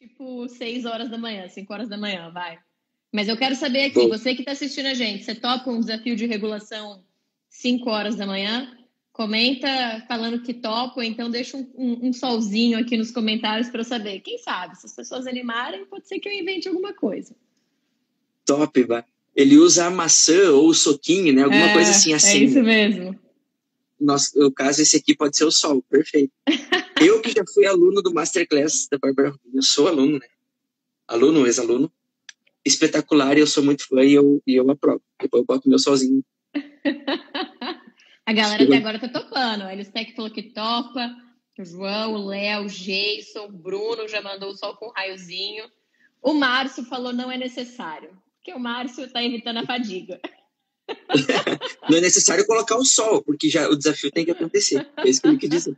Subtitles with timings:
[0.00, 2.58] tipo 6 horas da manhã, 5 horas da manhã, vai.
[3.12, 6.16] Mas eu quero saber aqui, você que está assistindo a gente, você topa um desafio
[6.16, 7.04] de regulação
[7.50, 8.78] 5 horas da manhã?
[9.12, 9.68] Comenta
[10.08, 14.20] falando que topa, então deixa um, um, um solzinho aqui nos comentários para eu saber.
[14.20, 17.34] Quem sabe, se as pessoas animarem, pode ser que eu invente alguma coisa.
[18.46, 19.04] Top, vai.
[19.36, 21.42] Ele usa a maçã ou o soquinho, né?
[21.42, 22.38] Alguma é, coisa assim, assim.
[22.38, 23.19] É isso mesmo.
[24.00, 26.32] Nosso, no caso, esse aqui pode ser o sol, perfeito.
[27.00, 30.26] eu que já fui aluno do Masterclass da Bárbara Rubinho, eu sou aluno, né?
[31.06, 31.92] Aluno, ex-aluno.
[32.64, 35.02] Espetacular, eu sou muito fã e eu, e eu aprovo.
[35.20, 36.24] Depois eu boto meu sozinho.
[38.26, 39.62] A galera até agora tá topando.
[39.62, 41.16] A Elistec falou que topa.
[41.58, 45.64] O João, o Léo, o Jason, o Bruno já mandou o sol com um raiozinho.
[46.22, 50.20] O Márcio falou não é necessário, porque o Márcio está evitando a fadiga.
[51.88, 54.88] não é necessário colocar o sol, porque já o desafio tem que acontecer.
[54.96, 55.76] É isso que ele quis dizer.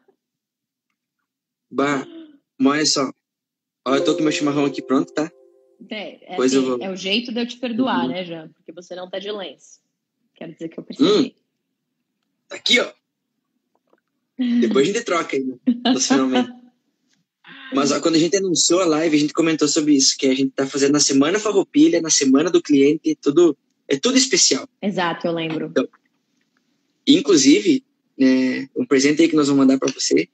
[1.70, 2.06] Bah,
[2.58, 3.10] mas só.
[3.86, 5.30] Ó, eu tô com meu chimarrão aqui pronto, tá?
[5.90, 6.78] É, é, assim, vou...
[6.80, 8.08] é o jeito de eu te perdoar, uhum.
[8.08, 8.48] né, Jean?
[8.54, 9.80] Porque você não tá de lenço.
[10.34, 11.10] Quero dizer que eu percebi.
[11.10, 11.30] Hum.
[12.48, 12.92] Tá aqui, ó.
[14.60, 15.56] Depois a gente troca aí, né?
[16.00, 16.50] finalmente.
[17.74, 20.34] Mas ó, quando a gente anunciou a live, a gente comentou sobre isso, que a
[20.34, 23.56] gente tá fazendo na semana farroupilha, na semana do cliente, tudo
[23.92, 24.66] é tudo especial.
[24.80, 25.66] Exato, eu lembro.
[25.66, 25.86] Então,
[27.06, 27.84] inclusive,
[28.18, 30.28] é, um presente aí que nós vamos mandar para você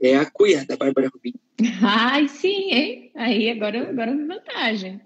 [0.00, 1.34] é a cuia da Bárbara Rubim.
[1.80, 3.12] Ai, sim, hein?
[3.14, 5.00] Aí agora, agora vantagem.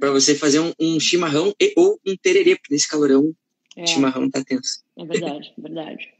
[0.00, 3.32] Para você fazer um, um, chimarrão e, ou um tererê, porque nesse calorão
[3.76, 3.86] é.
[3.86, 4.82] chimarrão tá tenso.
[4.98, 6.14] É verdade, é verdade.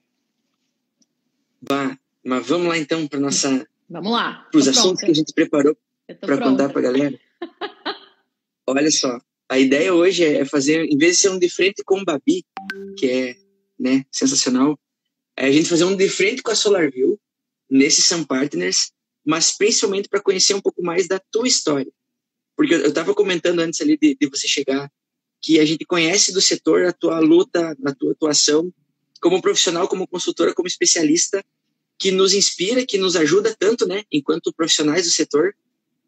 [1.61, 3.67] Bah, mas vamos lá então para nossa.
[3.91, 4.47] Vamos lá.
[4.51, 5.07] Para os assuntos pronta.
[5.07, 5.77] que a gente preparou
[6.21, 7.19] para contar para a galera.
[8.67, 9.21] Olha só,
[9.53, 12.43] a ideia hoje é fazer, em vez de ser um de frente com o Babi,
[12.97, 13.37] que é
[13.79, 14.81] né, sensacional,
[15.37, 17.21] é a gente fazer um de frente com a SolarView,
[17.71, 21.93] nesse Sun Partners, mas principalmente para conhecer um pouco mais da tua história.
[22.57, 24.91] Porque eu estava comentando antes ali de, de, você chegar
[25.43, 28.73] que a gente conhece do setor a tua luta, a tua atuação
[29.21, 31.45] como profissional, como consultora, como especialista,
[31.99, 35.55] que nos inspira, que nos ajuda tanto, né, enquanto profissionais do setor,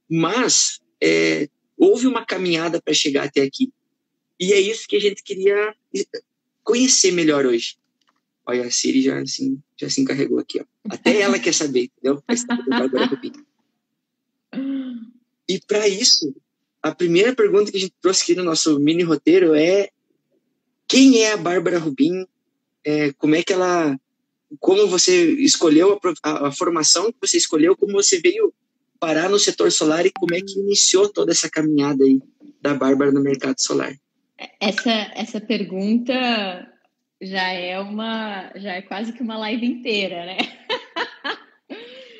[0.08, 3.72] mas é, houve uma caminhada para chegar até aqui.
[4.38, 5.74] E é isso que a gente queria
[6.62, 7.76] conhecer melhor hoje.
[8.46, 10.60] Olha, a Siri já, assim, já se encarregou aqui.
[10.60, 10.64] Ó.
[10.90, 12.22] Até ela quer saber, entendeu?
[15.48, 16.34] E para isso,
[16.82, 19.90] a primeira pergunta que a gente trouxe aqui no nosso mini roteiro é
[20.86, 22.26] quem é a Bárbara Rubin?
[22.84, 23.98] É, como é que ela,
[24.60, 28.52] como você escolheu a, a, a, formação que você escolheu, como você veio
[28.98, 32.20] parar no setor solar e como é que iniciou toda essa caminhada aí
[32.60, 33.94] da Bárbara no mercado solar?
[34.60, 36.12] Essa essa pergunta
[37.20, 40.38] já é uma, já é quase que uma live inteira, né?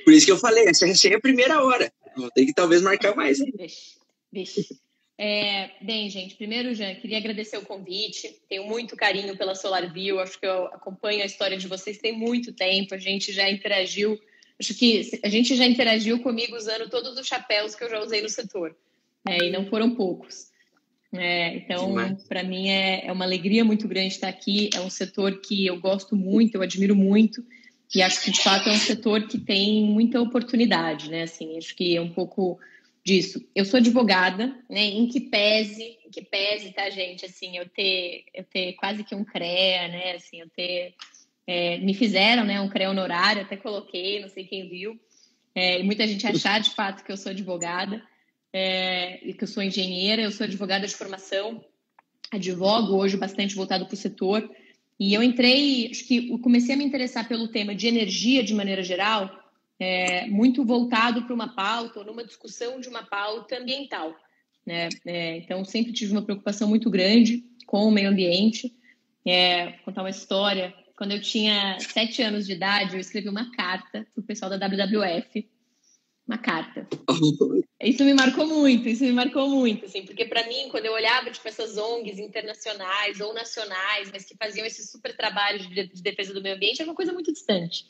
[0.05, 1.93] Por isso que eu falei, essa é a primeira hora.
[2.17, 3.41] Vou ter que talvez marcar mais.
[3.41, 3.53] Hein?
[3.57, 3.99] Vixe,
[4.33, 4.85] vixe.
[5.17, 8.41] É, bem, gente, primeiro, Jean, queria agradecer o convite.
[8.49, 10.19] Tenho muito carinho pela SolarView.
[10.21, 12.95] Acho que eu acompanho a história de vocês tem muito tempo.
[12.95, 14.19] A gente já interagiu.
[14.61, 18.23] Acho que a gente já interagiu comigo usando todos os chapéus que eu já usei
[18.23, 18.77] no setor.
[19.27, 20.53] É, e não foram poucos.
[21.13, 21.95] É, então,
[22.29, 24.69] para mim é, é, uma alegria muito grande estar aqui.
[24.75, 27.45] É um setor que eu gosto muito, eu admiro muito,
[27.95, 31.23] e acho que de fato é um setor que tem muita oportunidade, né?
[31.23, 32.59] Assim, acho que é um pouco
[33.05, 33.41] disso.
[33.55, 34.83] Eu sou advogada, né?
[34.83, 37.25] Em que pese, em que pese, tá, gente?
[37.25, 40.13] Assim, eu ter, eu ter quase que um CREA, né?
[40.17, 40.95] Assim, eu ter
[41.47, 42.61] é, me fizeram, né?
[42.61, 44.99] Um CREA honorário, até coloquei, não sei quem viu.
[45.55, 48.03] É, e muita gente achar de fato que eu sou advogada
[48.55, 51.65] é, que eu sou engenheira, eu sou advogada de formação,
[52.31, 54.49] advogo hoje bastante voltado para o setor.
[54.99, 58.55] E eu entrei, acho que eu comecei a me interessar pelo tema de energia de
[58.55, 59.29] maneira geral,
[59.77, 64.15] é, muito voltado para uma pauta ou numa discussão de uma pauta ambiental.
[64.65, 64.89] Né?
[65.05, 68.73] É, então, sempre tive uma preocupação muito grande com o meio ambiente.
[69.27, 70.73] É, contar uma história.
[70.97, 74.57] Quando eu tinha sete anos de idade, eu escrevi uma carta para o pessoal da
[74.57, 75.49] WWF
[76.27, 76.87] uma carta.
[77.83, 81.31] Isso me marcou muito, isso me marcou muito, assim, porque para mim, quando eu olhava
[81.31, 86.33] tipo essas ONGs internacionais ou nacionais, mas que faziam esse super trabalho de, de defesa
[86.33, 87.85] do meio ambiente, era uma coisa muito distante.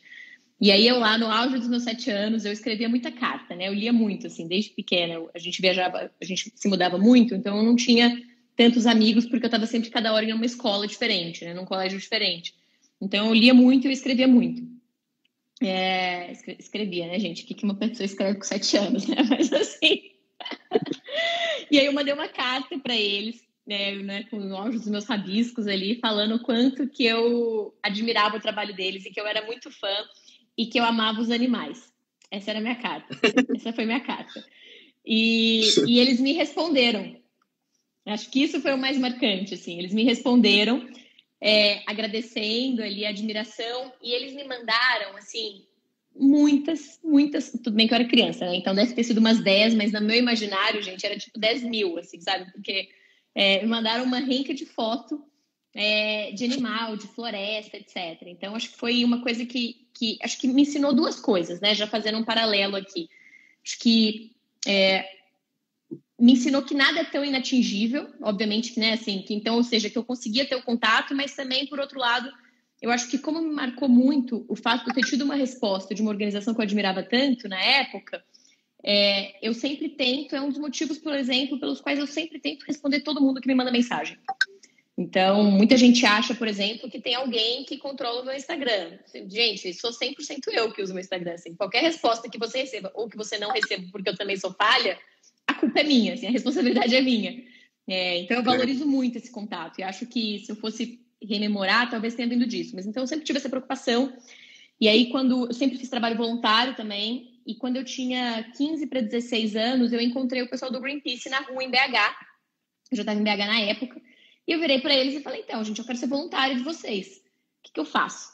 [0.60, 3.68] E aí eu lá no auge dos meus sete anos, eu escrevia muita carta, né?
[3.68, 5.20] Eu lia muito, assim, desde pequena.
[5.34, 8.16] A gente viajava, a gente se mudava muito, então eu não tinha
[8.56, 11.54] tantos amigos porque eu estava sempre cada hora em uma escola diferente, né?
[11.54, 12.54] Num colégio diferente.
[13.04, 14.62] Então eu lia muito e eu escrevia muito.
[15.62, 17.44] É, escrevia, né, gente?
[17.44, 19.16] O que uma pessoa escreve com sete anos, né?
[19.28, 20.10] Mas assim.
[21.70, 25.04] e aí eu mandei uma carta para eles, né, né, com o auge dos meus
[25.04, 29.44] rabiscos ali, falando o quanto que eu admirava o trabalho deles e que eu era
[29.46, 29.94] muito fã
[30.56, 31.92] e que eu amava os animais.
[32.30, 33.16] Essa era a minha carta.
[33.54, 34.44] Essa foi minha carta.
[35.06, 37.16] E, e eles me responderam.
[38.06, 39.78] Acho que isso foi o mais marcante, assim.
[39.78, 40.86] Eles me responderam
[41.44, 45.66] é, agradecendo ali a admiração e eles me mandaram, assim,
[46.18, 47.52] muitas, muitas.
[47.62, 48.56] Tudo bem que eu era criança, né?
[48.56, 51.98] Então deve ter sido umas 10, mas no meu imaginário, gente, era tipo 10 mil,
[51.98, 52.50] assim, sabe?
[52.50, 52.88] Porque
[53.34, 55.22] é, me mandaram uma renca de foto
[55.74, 58.22] é, de animal, de floresta, etc.
[58.22, 61.74] Então, acho que foi uma coisa que, que acho que me ensinou duas coisas, né?
[61.74, 63.10] Já fazendo um paralelo aqui.
[63.62, 64.32] Acho que
[64.66, 65.06] é,
[66.18, 68.92] me ensinou que nada é tão inatingível, obviamente, né?
[68.92, 71.98] Assim, que então, ou seja, que eu conseguia ter o contato, mas também, por outro
[71.98, 72.30] lado,
[72.80, 75.94] eu acho que como me marcou muito o fato de eu ter tido uma resposta
[75.94, 78.22] de uma organização que eu admirava tanto na época,
[78.84, 82.64] é, eu sempre tento, é um dos motivos, por exemplo, pelos quais eu sempre tento
[82.64, 84.18] responder todo mundo que me manda mensagem.
[84.96, 88.98] Então, muita gente acha, por exemplo, que tem alguém que controla o meu Instagram.
[89.28, 90.14] Gente, sou 100%
[90.52, 91.32] eu que uso o meu Instagram.
[91.32, 94.52] Assim, qualquer resposta que você receba ou que você não receba, porque eu também sou
[94.52, 94.96] falha,
[95.54, 97.42] a culpa é minha, assim, a responsabilidade é minha.
[97.86, 99.78] É, então, eu valorizo muito esse contato.
[99.78, 102.74] E acho que se eu fosse rememorar, talvez tenha vindo disso.
[102.74, 104.12] Mas então, eu sempre tive essa preocupação.
[104.80, 109.00] E aí, quando eu sempre fiz trabalho voluntário também, e quando eu tinha 15 para
[109.00, 111.96] 16 anos, eu encontrei o pessoal do Greenpeace na rua em BH.
[112.90, 114.00] Eu já estava em BH na época.
[114.46, 117.18] E eu virei para eles e falei: então, gente, eu quero ser voluntário de vocês.
[117.18, 118.32] O que, que eu faço?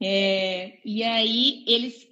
[0.00, 2.06] É, e aí eles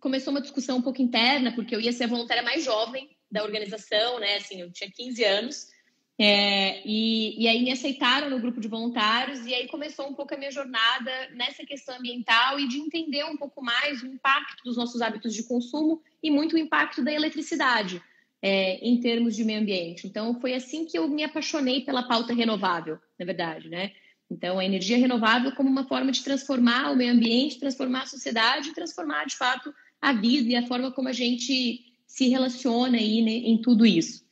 [0.00, 3.42] começou uma discussão um pouco interna, porque eu ia ser a voluntária mais jovem da
[3.42, 4.36] organização, né?
[4.36, 5.74] Assim, eu tinha 15 anos.
[6.16, 10.32] É, e, e aí me aceitaram no grupo de voluntários, e aí começou um pouco
[10.32, 14.76] a minha jornada nessa questão ambiental e de entender um pouco mais o impacto dos
[14.76, 18.00] nossos hábitos de consumo e muito o impacto da eletricidade
[18.40, 20.06] é, em termos de meio ambiente.
[20.06, 23.90] Então, foi assim que eu me apaixonei pela pauta renovável, na verdade, né?
[24.30, 28.72] Então, a energia renovável como uma forma de transformar o meio ambiente, transformar a sociedade,
[28.72, 33.32] transformar, de fato, a vida e a forma como a gente se relaciona aí né,
[33.32, 34.24] em tudo isso.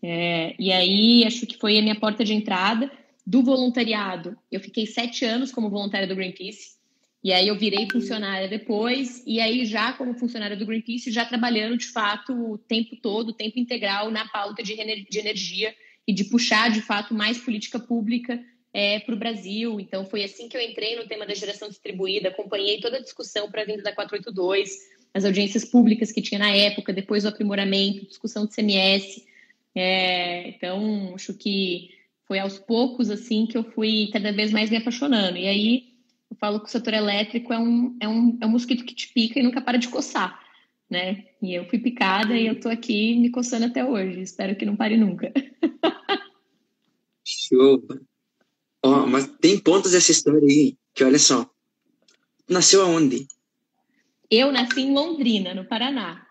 [0.00, 2.88] É, e aí, acho que foi a minha porta de entrada
[3.26, 4.38] do voluntariado.
[4.52, 6.76] Eu fiquei sete anos como voluntária do Greenpeace.
[7.24, 11.76] E aí eu virei funcionária depois, e aí já como funcionária do Greenpeace, já trabalhando
[11.76, 15.74] de fato o tempo todo, o tempo integral na pauta de, energia
[16.06, 18.40] e de puxar de fato mais política pública
[18.72, 19.80] é, para o Brasil.
[19.80, 23.50] Então foi assim que eu entrei no tema da geração distribuída, acompanhei toda a discussão
[23.50, 28.06] para a vinda da 482, as audiências públicas que tinha na época, depois o aprimoramento,
[28.06, 29.24] discussão de CMS.
[29.72, 31.90] É, então acho que
[32.26, 35.38] foi aos poucos assim que eu fui cada vez mais me apaixonando.
[35.38, 35.84] E aí
[36.28, 39.12] eu falo que o setor elétrico é um, é um, é um mosquito que te
[39.12, 40.36] pica e nunca para de coçar,
[40.90, 41.24] né?
[41.40, 44.20] E eu fui picada e eu tô aqui me coçando até hoje.
[44.20, 45.32] Espero que não pare nunca.
[47.24, 47.86] Show!
[48.84, 51.48] Oh, mas tem pontos dessa história aí, que olha só.
[52.48, 53.26] Nasceu aonde?
[54.30, 56.26] Eu nasci em Londrina, no Paraná.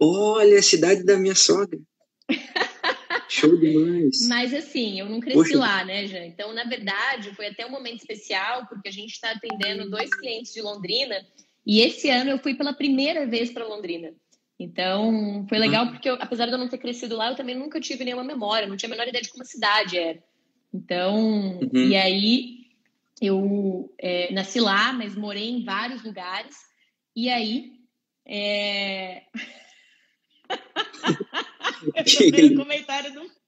[0.00, 1.78] Olha, a cidade da minha sogra.
[3.28, 4.26] Show demais.
[4.28, 5.58] Mas assim, eu não cresci Poxa.
[5.58, 6.24] lá, né, Jean?
[6.24, 10.54] Então, na verdade, foi até um momento especial, porque a gente está atendendo dois clientes
[10.54, 11.26] de Londrina,
[11.66, 14.14] e esse ano eu fui pela primeira vez para Londrina.
[14.58, 15.92] Então, foi legal, uhum.
[15.92, 18.66] porque eu, apesar de eu não ter crescido lá, eu também nunca tive nenhuma memória,
[18.66, 20.22] não tinha a menor ideia de como a cidade era.
[20.72, 21.70] Então, uhum.
[21.72, 22.67] e aí
[23.20, 26.56] eu é, nasci lá, mas morei em vários lugares,
[27.16, 27.72] e aí.
[28.26, 29.22] É...
[31.94, 32.04] Eu
[32.56, 33.20] comentário do...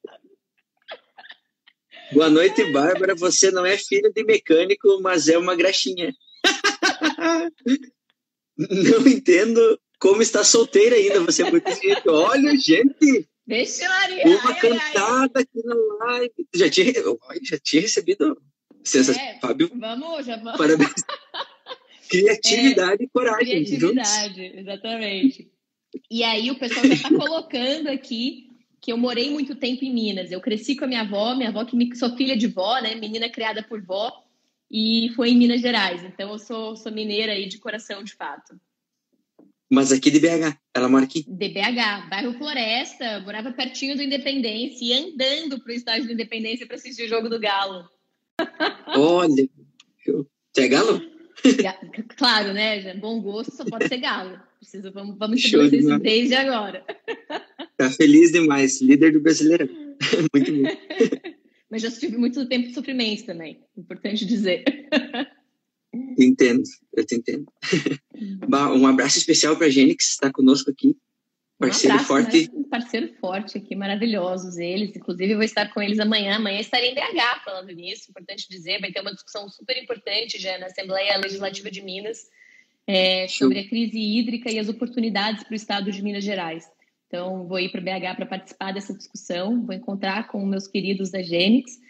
[2.12, 3.14] Boa noite, Bárbara.
[3.14, 6.14] Você não é filha de mecânico, mas é uma graxinha.
[8.56, 11.20] não entendo como está solteira ainda.
[11.20, 12.08] Você é muito gente.
[12.08, 13.28] Olha, gente.
[13.46, 14.26] Deixa Maria.
[14.26, 15.42] Uma ai, cantada ai.
[15.42, 16.48] aqui na live.
[16.54, 16.92] Já tinha,
[17.42, 18.40] já tinha recebido.
[18.80, 19.70] Licença, é, Fábio.
[19.74, 20.58] Vamos, já vamos.
[20.58, 20.92] Parabéns.
[22.08, 23.64] Criatividade é, e coragem.
[23.64, 24.58] Criatividade, juntos.
[24.58, 25.50] exatamente.
[26.10, 28.48] E aí o pessoal já está colocando aqui
[28.80, 30.32] que eu morei muito tempo em Minas.
[30.32, 32.94] Eu cresci com a minha avó, minha avó que me, sou filha de vó, né?
[32.94, 34.24] Menina criada por vó,
[34.70, 36.02] e foi em Minas Gerais.
[36.02, 38.58] Então eu sou, sou mineira aí de coração, de fato.
[39.70, 41.22] Mas aqui de BH, ela mora aqui?
[41.22, 46.66] De BH, bairro Floresta, morava pertinho do Independência e andando para o estádio do Independência
[46.66, 47.88] para assistir o jogo do Galo.
[48.96, 49.48] Olha,
[50.52, 51.00] você é Galo?
[52.16, 52.94] Claro, né?
[52.94, 54.38] Bom gosto só pode ser Galo.
[54.58, 56.84] Preciso, vamos, vamos estabelecer isso desde agora.
[57.76, 59.68] Tá feliz demais, líder do Brasileirão.
[60.34, 60.68] Muito bom.
[61.70, 64.64] Mas já tive muito tempo de sofrimento também, importante dizer.
[66.18, 67.46] Entendo, eu te entendo.
[68.76, 70.96] um abraço especial para a Jenny, que está conosco aqui.
[71.58, 72.50] Parceiro um abraço, forte.
[72.52, 72.59] Né?
[72.70, 74.96] Parceiro forte aqui, maravilhosos eles.
[74.96, 76.36] Inclusive, vou estar com eles amanhã.
[76.36, 78.80] Amanhã estarei em BH falando nisso, importante dizer.
[78.80, 82.30] Vai ter uma discussão super importante já na Assembleia Legislativa de Minas
[82.86, 86.70] é, sobre a crise hídrica e as oportunidades para o estado de Minas Gerais.
[87.06, 91.20] Então, vou ir para BH para participar dessa discussão, vou encontrar com meus queridos da
[91.22, 91.80] Gênix.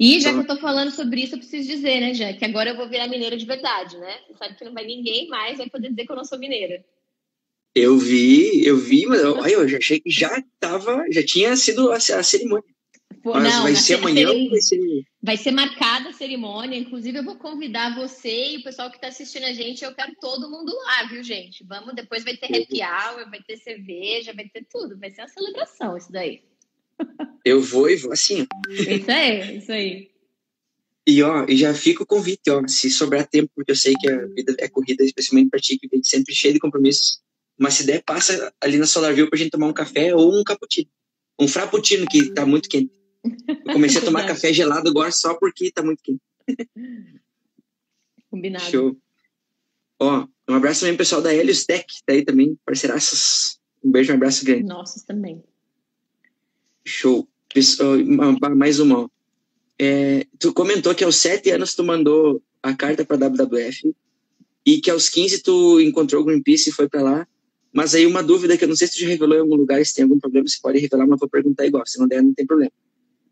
[0.00, 2.70] E já que eu estou falando sobre isso, eu preciso dizer, né, já que agora
[2.70, 4.16] eu vou virar mineira de verdade, né?
[4.26, 6.84] Você sabe que não vai ninguém mais vai poder dizer que eu não sou mineira.
[7.74, 11.90] Eu vi, eu vi, mas eu, eu já achei que já tava, já tinha sido
[11.90, 12.64] a, a cerimônia.
[13.22, 14.78] Pô, mas não, vai ser amanhã ou vai ser...
[15.22, 16.76] Vai ser marcada a cerimônia.
[16.76, 19.84] Inclusive, eu vou convidar você e o pessoal que está assistindo a gente.
[19.84, 21.64] Eu quero todo mundo lá, viu, gente?
[21.64, 24.98] Vamos, depois vai ter happy hour, vai ter cerveja, vai ter tudo.
[24.98, 26.42] Vai ser uma celebração isso daí.
[27.44, 28.46] Eu vou e vou assim.
[28.68, 30.10] Isso aí, isso aí.
[31.06, 34.08] E ó, e já fica o convite, ó, se sobrar tempo, porque eu sei que
[34.08, 37.20] a vida é corrida, especialmente para ti, que vem sempre cheio de compromissos.
[37.58, 40.88] Mas se der, passa ali na Solarville pra gente tomar um café ou um cappuccino.
[41.38, 42.92] Um frappuccino, que tá muito quente.
[43.48, 46.20] Eu comecei a tomar café gelado agora só porque tá muito quente.
[48.30, 48.64] Combinado.
[48.64, 48.96] Show.
[50.00, 53.60] Ó, um abraço também pessoal da Helios Tech, tá aí também, parceiraças.
[53.84, 54.64] Um beijo, um abraço grande.
[54.64, 55.42] Nossos também.
[56.84, 57.28] Show.
[58.56, 59.10] Mais uma.
[59.78, 63.94] É, tu comentou que aos sete anos tu mandou a carta para WWF
[64.64, 67.28] e que aos 15 tu encontrou o Greenpeace e foi para lá.
[67.72, 69.84] Mas aí uma dúvida que eu não sei se tu já revelou em algum lugar,
[69.84, 71.86] se tem algum problema, você pode revelar, mas vou perguntar igual.
[71.86, 72.72] Se não der, não tem problema.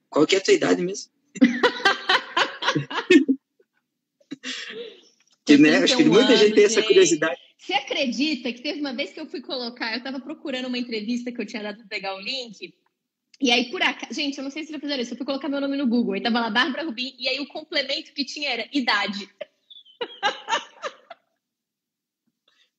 [0.09, 1.11] Qual que é a tua idade mesmo?
[5.45, 7.39] que, né, acho que muita gente tem essa curiosidade.
[7.59, 11.31] Você acredita que teve uma vez que eu fui colocar, eu estava procurando uma entrevista
[11.31, 12.75] que eu tinha dado para pegar o link,
[13.41, 15.49] e aí, por acaso, gente, eu não sei se já fizeram isso, eu fui colocar
[15.49, 18.51] meu nome no Google, aí tava lá Bárbara Rubim, e aí o complemento que tinha
[18.51, 19.27] era idade.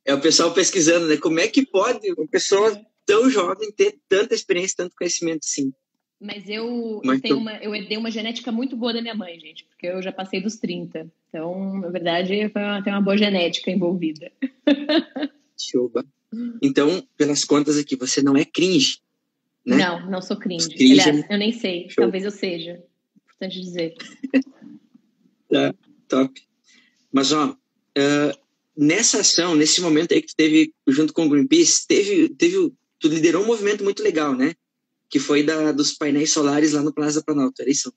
[0.05, 1.17] É o pessoal pesquisando, né?
[1.17, 5.73] Como é que pode uma pessoa tão jovem ter tanta experiência, tanto conhecimento, sim.
[6.19, 9.65] Mas eu, Mas tenho uma, eu herdei uma genética muito boa da minha mãe, gente,
[9.65, 11.11] porque eu já passei dos 30.
[11.27, 12.29] Então, na verdade,
[12.83, 14.31] tem uma boa genética envolvida.
[15.57, 16.05] Chuba.
[16.61, 18.99] Então, pelas contas aqui, você não é cringe.
[19.65, 19.77] Né?
[19.77, 20.69] Não, não sou cringe.
[20.69, 21.89] cringe Aliás, eu nem sei.
[21.89, 22.03] Show.
[22.03, 22.83] Talvez eu seja.
[23.25, 23.95] Importante dizer.
[25.49, 25.73] tá,
[26.07, 26.41] top.
[27.11, 28.40] Mas, ó, uh,
[28.81, 33.07] nessa ação, nesse momento aí que tu teve junto com o Greenpeace, teve, teve, tu
[33.07, 34.55] liderou um movimento muito legal, né?
[35.07, 37.93] Que foi da, dos painéis solares lá no Plaza Planalto, era isso?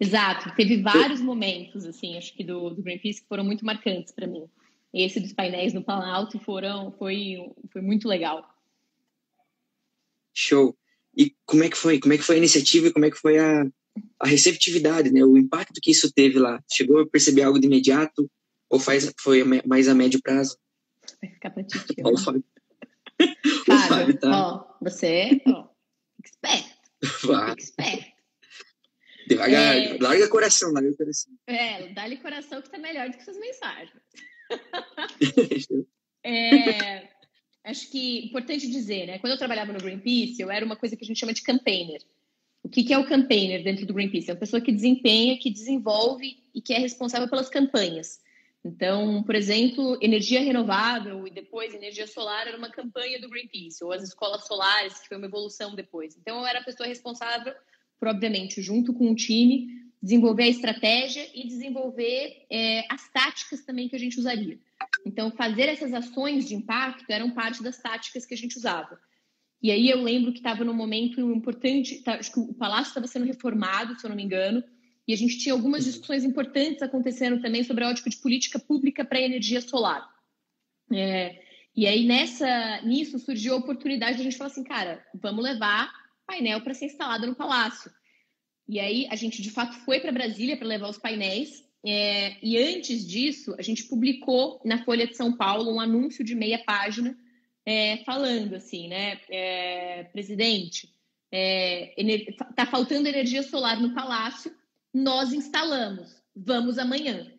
[0.00, 0.52] Exato.
[0.56, 4.44] Teve vários momentos, assim, acho que do, do Greenpeace que foram muito marcantes para mim.
[4.92, 7.36] Esse dos painéis no Planalto foram, foi,
[7.72, 8.44] foi muito legal.
[10.34, 10.76] Show.
[11.16, 12.00] E como é que foi?
[12.00, 13.64] Como é que foi a iniciativa e como é que foi a,
[14.18, 15.24] a receptividade, né?
[15.24, 16.60] O impacto que isso teve lá?
[16.68, 18.28] Chegou a perceber algo de imediato
[18.72, 20.58] ou faz, foi mais a médio prazo?
[21.20, 21.78] Vai ficar pra ti.
[22.02, 22.42] Ó, o Fábio.
[23.66, 24.30] Fábio, o Fábio tá...
[24.30, 25.68] ó, você, ó,
[26.24, 26.78] esperto.
[27.26, 27.54] Vai.
[27.58, 28.12] esperto.
[29.28, 29.98] Devagar, é...
[29.98, 31.32] larga coração, larga coração.
[31.46, 33.92] É, dá-lhe coração que tá melhor do que suas mensagens.
[36.24, 37.08] é,
[37.64, 39.18] acho que importante dizer, né?
[39.18, 42.00] Quando eu trabalhava no Greenpeace, eu era uma coisa que a gente chama de campaigner.
[42.62, 44.30] O que, que é o campaigner dentro do Greenpeace?
[44.30, 48.21] É uma pessoa que desempenha, que desenvolve e que é responsável pelas campanhas.
[48.64, 53.92] Então, por exemplo, energia renovável e depois energia solar era uma campanha do Greenpeace, ou
[53.92, 56.16] as escolas solares, que foi uma evolução depois.
[56.16, 57.52] Então, eu era a pessoa responsável
[57.98, 59.68] por, obviamente, junto com o time,
[60.00, 64.58] desenvolver a estratégia e desenvolver é, as táticas também que a gente usaria.
[65.04, 68.98] Então, fazer essas ações de impacto eram parte das táticas que a gente usava.
[69.60, 73.06] E aí eu lembro que estava num momento importante, tá, acho que o palácio estava
[73.06, 74.62] sendo reformado, se eu não me engano,
[75.06, 79.04] e a gente tinha algumas discussões importantes acontecendo também sobre a ótica de política pública
[79.04, 80.08] para a energia solar.
[80.92, 81.42] É,
[81.74, 85.90] e aí nessa, nisso surgiu a oportunidade de a gente falar assim, cara, vamos levar
[86.26, 87.90] painel para ser instalado no palácio.
[88.68, 92.56] E aí a gente de fato foi para Brasília para levar os painéis é, e
[92.56, 97.16] antes disso, a gente publicou na Folha de São Paulo um anúncio de meia página
[97.66, 100.88] é, falando assim, né, é, presidente,
[101.30, 104.54] está é, faltando energia solar no palácio,
[104.92, 107.32] nós instalamos, vamos amanhã.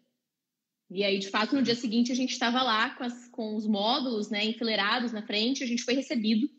[0.89, 3.65] E aí, de fato, no dia seguinte a gente estava lá com, as, com os
[3.65, 6.49] módulos né, enfileirados na frente, a gente foi recebido.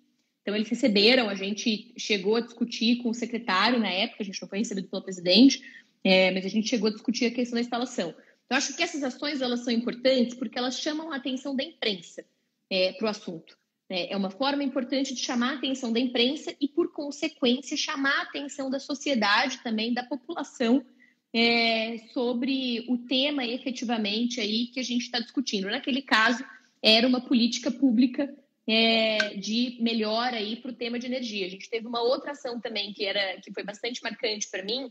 [0.42, 4.40] Então, eles receberam, a gente chegou a discutir com o secretário na época, a gente
[4.42, 5.62] não foi recebido pelo presidente,
[6.02, 8.14] é, mas a gente chegou a discutir a questão da instalação.
[8.44, 12.24] Então, acho que essas ações elas são importantes porque elas chamam a atenção da imprensa
[12.68, 13.56] é, para o assunto.
[13.94, 18.18] É, é uma forma importante de chamar a atenção da imprensa e, por consequência, chamar
[18.18, 20.84] a atenção da sociedade também, da população,
[21.32, 25.70] é, sobre o tema efetivamente aí que a gente está discutindo.
[25.70, 26.44] Naquele caso,
[26.82, 28.34] era uma política pública
[28.66, 31.46] é, de melhora aí para o tema de energia.
[31.46, 34.90] A gente teve uma outra ação também que era que foi bastante marcante para mim,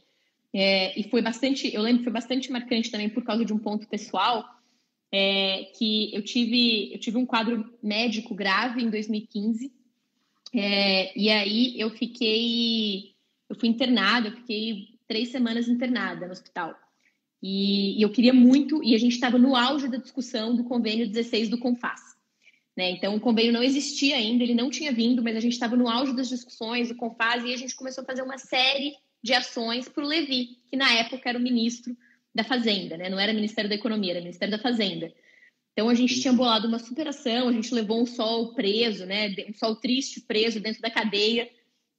[0.53, 3.57] é, e foi bastante, eu lembro que foi bastante marcante também por causa de um
[3.57, 4.45] ponto pessoal,
[5.15, 9.71] é, que eu tive, eu tive um quadro médico grave em 2015,
[10.55, 13.15] É, e aí eu fiquei,
[13.49, 16.75] eu fui internada, eu fiquei três semanas internada no hospital.
[17.41, 21.07] E, e eu queria muito, e a gente estava no auge da discussão do convênio
[21.07, 22.01] 16 do CONFAS.
[22.77, 22.91] Né?
[22.91, 25.87] Então, o convênio não existia ainda, ele não tinha vindo, mas a gente estava no
[25.87, 29.89] auge das discussões do CONFAS e a gente começou a fazer uma série de ações
[29.89, 31.95] para o Levi, que na época era o ministro
[32.33, 33.09] da Fazenda, né?
[33.09, 35.13] não era Ministério da Economia, era Ministério da Fazenda.
[35.73, 39.53] Então a gente tinha bolado uma superação, a gente levou um sol preso, né, um
[39.53, 41.49] sol triste preso dentro da cadeia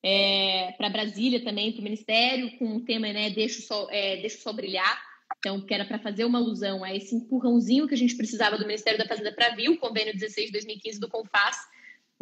[0.05, 4.19] é, para Brasília também, para o Ministério, com o tema, né, deixa o sol, é,
[4.19, 5.03] deixa o sol brilhar.
[5.39, 8.67] Então, que era para fazer uma alusão a esse empurrãozinho que a gente precisava do
[8.67, 11.57] Ministério da Fazenda para vir o convênio 16 de 2015 do CONFAS.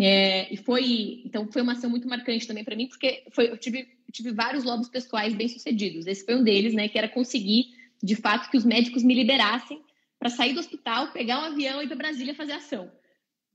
[0.00, 3.56] É, e foi, então, foi uma ação muito marcante também para mim, porque foi, eu
[3.56, 6.06] tive, eu tive vários lobos pessoais bem sucedidos.
[6.06, 7.66] Esse foi um deles, né, que era conseguir,
[8.02, 9.82] de fato, que os médicos me liberassem
[10.18, 12.90] para sair do hospital, pegar um avião e ir para Brasília fazer ação.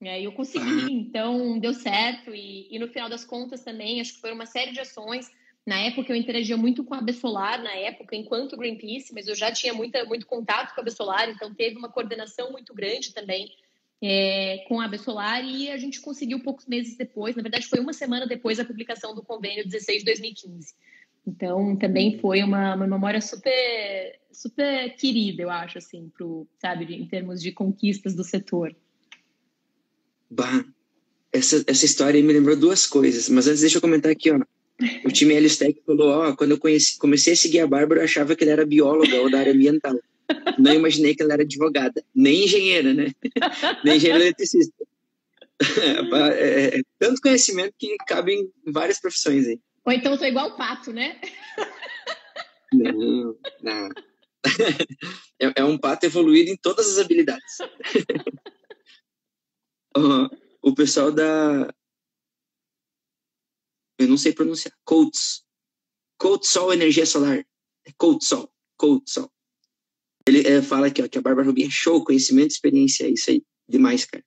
[0.01, 2.33] E aí eu consegui, então deu certo.
[2.33, 5.29] E, e, no final das contas também, acho que foi uma série de ações.
[5.65, 9.51] Na época eu interagia muito com a Bessolar, na época, enquanto Greenpeace, mas eu já
[9.51, 13.49] tinha muita, muito contato com a Bessolar, então teve uma coordenação muito grande também
[14.01, 17.91] é, com a Bessolar e a gente conseguiu poucos meses depois, na verdade foi uma
[17.93, 20.73] semana depois da publicação do convênio 16 de 2015.
[21.27, 27.05] Então, também foi uma, uma memória super, super querida, eu acho, assim, pro, sabe, em
[27.05, 28.73] termos de conquistas do setor.
[30.29, 30.63] Bah,
[31.33, 34.39] essa, essa história me lembrou duas coisas, mas antes deixa eu comentar aqui, ó.
[35.03, 38.33] O time Helistec falou, ó, quando eu conheci, comecei a seguir a Bárbara, eu achava
[38.33, 39.99] que ela era bióloga ou da área ambiental.
[40.57, 43.11] Não imaginei que ela era advogada, nem engenheira, né?
[43.83, 44.73] nem engenheira eletricista.
[45.59, 49.59] É, é, tanto conhecimento que cabe em várias profissões aí.
[49.87, 51.19] Ou então sou igual o pato, né?
[52.73, 53.89] Não, não.
[55.39, 57.57] É, é um pato evoluído em todas as habilidades.
[60.63, 61.71] o pessoal da.
[63.99, 64.73] Eu não sei pronunciar.
[64.83, 65.45] Coats.
[66.17, 67.45] Coat Sol Energia Solar.
[67.85, 68.51] É Coat Sol.
[69.05, 69.31] Sol.
[70.27, 73.29] Ele é, fala aqui, ó, que a Bárbara Rubim é show, conhecimento, experiência, é isso
[73.29, 73.43] aí.
[73.69, 74.25] Demais, cara.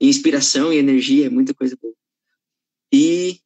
[0.00, 1.94] Inspiração e energia, é muita coisa boa.
[2.92, 3.40] E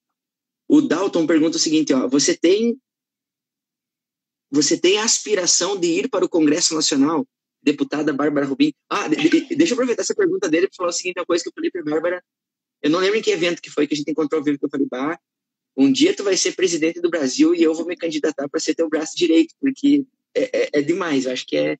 [0.68, 2.78] o Dalton pergunta o seguinte, ó, você tem
[4.50, 7.26] você tem a aspiração de ir para o Congresso Nacional?
[7.62, 8.72] Deputada Bárbara Rubim.
[8.88, 11.48] Ah, de, de, deixa eu aproveitar essa pergunta dele para falar o seguinte, coisa que
[11.48, 12.24] eu falei para Bárbara,
[12.80, 14.64] eu não lembro em que evento que foi que a gente encontrou ao vivo, que
[14.64, 15.18] eu falei, bah,
[15.76, 18.74] um dia tu vai ser presidente do Brasil e eu vou me candidatar para ser
[18.74, 21.76] teu braço direito, porque é, é, é, demais, eu acho que é,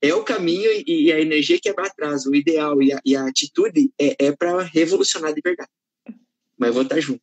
[0.00, 3.00] é o caminho e, e a energia que é para trás, o ideal e a,
[3.04, 5.70] e a atitude é, é para revolucionar de verdade.
[6.56, 7.22] Mas vou estar junto.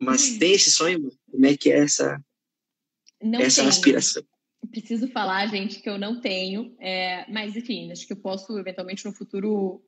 [0.00, 0.38] Mas hum.
[0.38, 1.10] tem esse sonho?
[1.30, 2.24] Como é que é essa,
[3.22, 3.68] não essa tenho.
[3.68, 4.22] aspiração?
[4.70, 6.74] Preciso falar, gente, que eu não tenho.
[6.80, 9.82] É, mas, enfim, acho que eu posso, eventualmente, no futuro,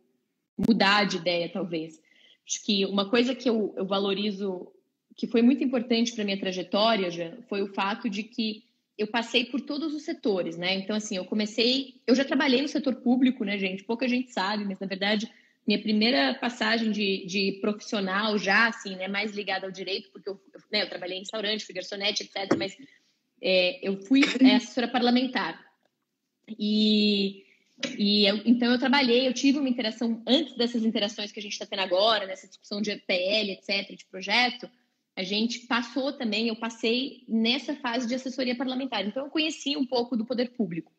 [0.57, 2.01] mudar de ideia, talvez.
[2.47, 4.71] Acho que uma coisa que eu, eu valorizo,
[5.17, 8.65] que foi muito importante para minha trajetória, já, foi o fato de que
[8.99, 10.75] eu passei por todos os setores, né?
[10.75, 12.01] Então, assim, eu comecei.
[12.07, 13.85] Eu já trabalhei no setor público, né, gente?
[13.85, 15.31] Pouca gente sabe, mas na verdade
[15.67, 20.41] minha primeira passagem de, de profissional já, assim, né, mais ligada ao direito, porque eu,
[20.71, 22.77] né, eu trabalhei em restaurante, fui garçonete, etc., mas
[23.41, 25.65] é, eu fui é, assessora parlamentar.
[26.59, 27.45] E,
[27.97, 31.53] e eu, então eu trabalhei, eu tive uma interação, antes dessas interações que a gente
[31.53, 34.69] está tendo agora, nessa discussão de PL, etc., de projeto,
[35.15, 39.07] a gente passou também, eu passei nessa fase de assessoria parlamentar.
[39.07, 40.91] Então eu conheci um pouco do poder público.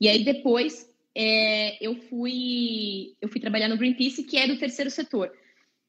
[0.00, 4.90] E aí depois é, eu fui eu fui trabalhar no Greenpeace, que é do terceiro
[4.90, 5.32] setor.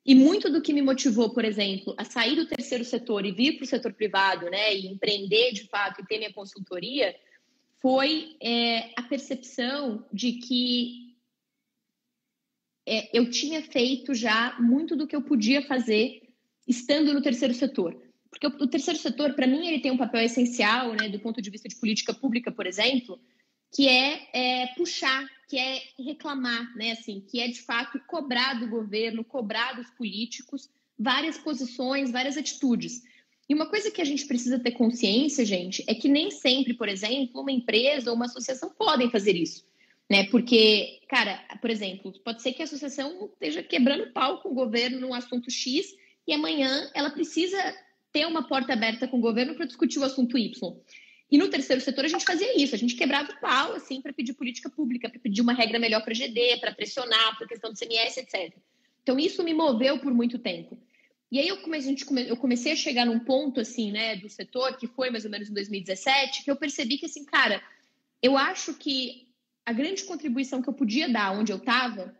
[0.05, 3.57] E muito do que me motivou, por exemplo, a sair do terceiro setor e vir
[3.57, 7.13] para o setor privado, né, e empreender de fato e ter minha consultoria,
[7.81, 11.13] foi é, a percepção de que
[12.87, 16.21] é, eu tinha feito já muito do que eu podia fazer
[16.65, 18.01] estando no terceiro setor.
[18.29, 21.41] Porque o, o terceiro setor, para mim, ele tem um papel essencial, né, do ponto
[21.41, 23.19] de vista de política pública, por exemplo,
[23.73, 26.91] que é, é, puxar, que é reclamar, né?
[26.91, 33.03] Assim, que é de fato cobrar do governo, cobrar dos políticos várias posições, várias atitudes.
[33.49, 36.89] E uma coisa que a gente precisa ter consciência, gente, é que nem sempre, por
[36.89, 39.65] exemplo, uma empresa ou uma associação podem fazer isso.
[40.09, 40.25] Né?
[40.25, 44.99] Porque, cara, por exemplo, pode ser que a associação esteja quebrando pau com o governo
[44.99, 47.57] num assunto X e amanhã ela precisa
[48.11, 50.75] ter uma porta aberta com o governo para discutir o assunto Y.
[51.29, 54.13] E no terceiro setor a gente fazia isso, a gente quebrava o pau assim para
[54.13, 57.77] pedir política pública, para pedir uma regra melhor para GD, para pressionar, para questão do
[57.77, 58.55] CMS, etc.
[59.03, 60.79] Então isso me moveu por muito tempo.
[61.29, 61.95] E aí eu comecei,
[62.27, 65.49] eu comecei a chegar num ponto assim, né, do setor que foi mais ou menos
[65.49, 67.61] em 2017, que eu percebi que assim, cara,
[68.21, 69.27] eu acho que
[69.65, 72.17] a grande contribuição que eu podia dar onde eu estava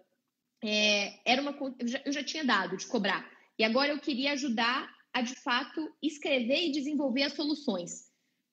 [0.61, 3.29] é, era uma eu já, eu já tinha dado de cobrar.
[3.57, 8.06] E agora eu queria ajudar a de fato escrever e desenvolver as soluções.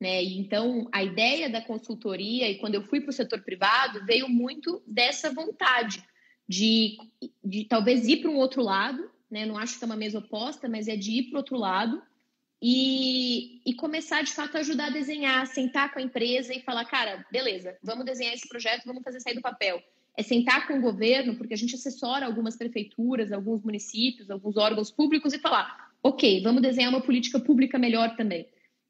[0.05, 0.23] Né?
[0.23, 4.83] Então, a ideia da consultoria, e quando eu fui para o setor privado, veio muito
[4.87, 6.05] dessa vontade
[6.47, 6.99] de,
[7.43, 9.47] de talvez ir para um outro lado, né?
[9.47, 12.03] não acho que é uma mesa oposta, mas é de ir para o outro lado
[12.61, 16.85] e, e, começar de fato a ajudar a desenhar, sentar com a empresa e falar,
[16.85, 19.83] cara, beleza, vamos desenhar esse projeto, vamos fazer sair do papel.
[20.19, 24.91] É sentar com o governo, porque a gente assessora algumas prefeituras, alguns municípios, alguns órgãos
[24.91, 28.47] públicos e falar, ok, vamos desenhar uma política pública melhor também.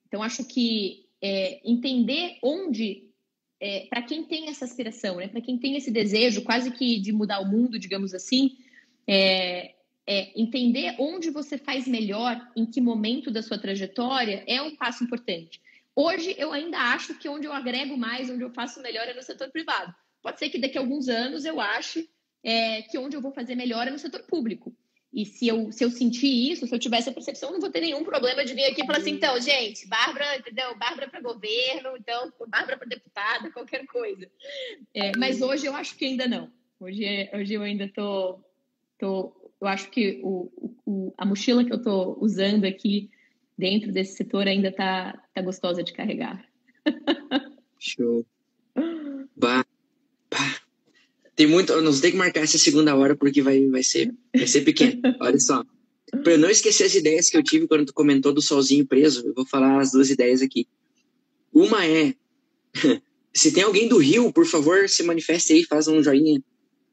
[0.08, 3.08] Então, acho que é, entender onde,
[3.58, 7.12] é, para quem tem essa aspiração, né, para quem tem esse desejo quase que de
[7.12, 8.58] mudar o mundo, digamos assim,
[9.06, 9.72] é,
[10.06, 15.02] é, entender onde você faz melhor, em que momento da sua trajetória, é um passo
[15.02, 15.62] importante.
[15.96, 19.22] Hoje, eu ainda acho que onde eu agrego mais, onde eu faço melhor é no
[19.22, 19.94] setor privado.
[20.20, 22.06] Pode ser que daqui a alguns anos eu ache
[22.42, 24.76] é, que onde eu vou fazer melhor é no setor público.
[25.14, 27.70] E se eu, se eu sentir isso, se eu tiver essa percepção, eu não vou
[27.70, 30.76] ter nenhum problema de vir aqui e falar assim, então, gente, Bárbara, entendeu?
[30.76, 34.28] Bárbara para governo, então, Bárbara para deputada, qualquer coisa.
[34.92, 36.50] É, mas hoje eu acho que ainda não.
[36.80, 38.40] Hoje, hoje eu ainda tô,
[38.98, 40.50] tô eu acho que o,
[40.84, 43.08] o, a mochila que eu estou usando aqui
[43.56, 46.44] dentro desse setor ainda está tá gostosa de carregar.
[47.78, 48.26] Show.
[49.36, 49.64] Bah.
[51.36, 51.72] Tem muito.
[51.80, 55.00] Nós temos que marcar essa segunda hora porque vai, vai, ser, vai ser pequeno.
[55.20, 55.64] Olha só.
[56.22, 59.26] Para eu não esquecer as ideias que eu tive quando tu comentou do solzinho preso,
[59.26, 60.66] eu vou falar as duas ideias aqui.
[61.52, 62.14] Uma é:
[63.32, 66.40] se tem alguém do Rio, por favor, se manifeste aí, faz um joinha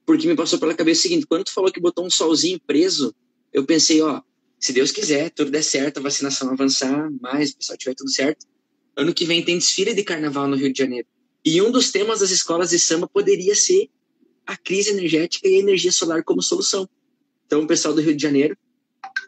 [0.05, 3.15] porque me passou pela cabeça o seguinte: quando tu falou que botou um solzinho preso,
[3.53, 4.21] eu pensei, ó,
[4.59, 8.45] se Deus quiser, tudo der certo, a vacinação avançar mais, o pessoal tiver tudo certo,
[8.95, 11.07] ano que vem tem desfile de carnaval no Rio de Janeiro.
[11.43, 13.89] E um dos temas das escolas de samba poderia ser
[14.45, 16.87] a crise energética e a energia solar como solução.
[17.45, 18.57] Então, o pessoal do Rio de Janeiro,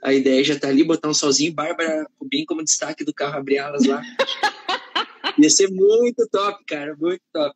[0.01, 3.57] a ideia já tá ali, botar um solzinho, Bárbara Rubim como destaque do carro, abrir
[3.57, 4.01] alas lá.
[5.37, 7.55] Ia ser muito top, cara, muito top.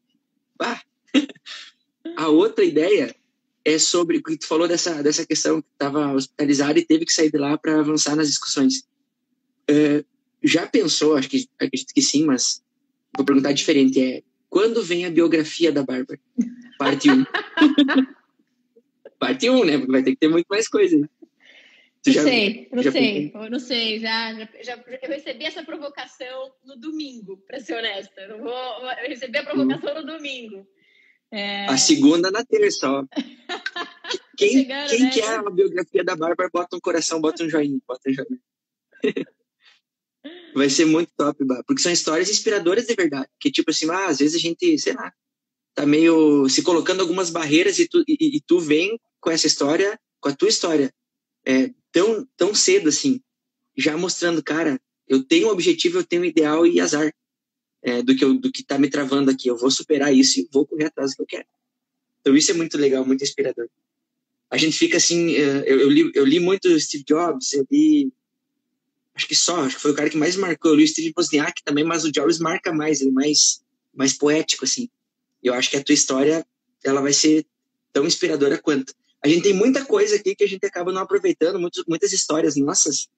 [0.58, 0.82] Bah.
[2.15, 3.15] A outra ideia
[3.63, 7.13] é sobre o que tu falou dessa, dessa questão que estava hospitalizada e teve que
[7.13, 8.88] sair de lá para avançar nas discussões.
[9.67, 10.04] É,
[10.43, 12.63] já pensou, acho que acredito que sim, mas
[13.15, 16.19] vou perguntar diferente, é quando vem a biografia da Bárbara?
[16.77, 17.25] Parte 1.
[19.19, 19.77] Parte 1, né?
[19.77, 20.97] Porque vai ter que ter muito mais coisa.
[20.97, 21.07] Né?
[22.05, 26.53] não já, sei, não já sei, eu não sei, já, já, eu recebi essa provocação
[26.63, 28.21] no domingo, para ser honesta.
[28.21, 30.65] Eu, vou, eu recebi a provocação no domingo.
[31.31, 31.65] É...
[31.65, 33.05] A segunda na terça, ó.
[34.38, 35.10] Quem, Chegando, quem né?
[35.10, 38.39] quer a biografia da Bárbara, bota um coração, bota um joinha, bota um joinha.
[40.53, 43.29] Vai ser muito top, Bárbara, porque são histórias inspiradoras de verdade.
[43.39, 45.13] Que tipo assim, ah, às vezes a gente, sei lá,
[45.75, 49.99] tá meio se colocando algumas barreiras e tu, e, e tu vem com essa história,
[50.19, 50.91] com a tua história,
[51.45, 53.21] é, tão, tão cedo assim,
[53.77, 57.13] já mostrando, cara, eu tenho um objetivo, eu tenho um ideal e azar
[57.83, 59.47] é, do que eu, do que está me travando aqui.
[59.47, 61.47] Eu vou superar isso e vou correr atrás do que eu quero.
[62.21, 63.69] Então isso é muito legal, muito inspirador.
[64.49, 68.11] A gente fica assim, é, eu, eu, li, eu li muito Steve Jobs, eu li,
[69.17, 70.73] acho que só, acho que foi o cara que mais marcou.
[70.73, 74.88] O Steve Wozniak também, mas o Jobs marca mais, ele é mais, mais poético assim.
[75.43, 76.45] Eu acho que a tua história,
[76.84, 77.45] ela vai ser
[77.91, 78.93] tão inspiradora quanto.
[79.23, 82.56] A gente tem muita coisa aqui que a gente acaba não aproveitando, muitas, muitas histórias
[82.56, 83.10] nossas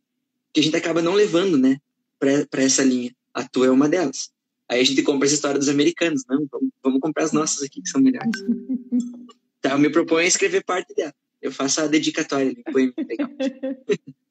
[0.54, 1.78] que a gente acaba não levando, né,
[2.18, 3.14] para essa linha.
[3.34, 4.32] A tua é uma delas.
[4.70, 6.48] Aí a gente compra essa história dos americanos, não?
[6.50, 8.32] Vamos, vamos comprar as nossas aqui, que são melhores.
[9.62, 11.14] tá, eu me proponho a escrever parte dela.
[11.42, 13.30] Eu faço a dedicatória, depois legal.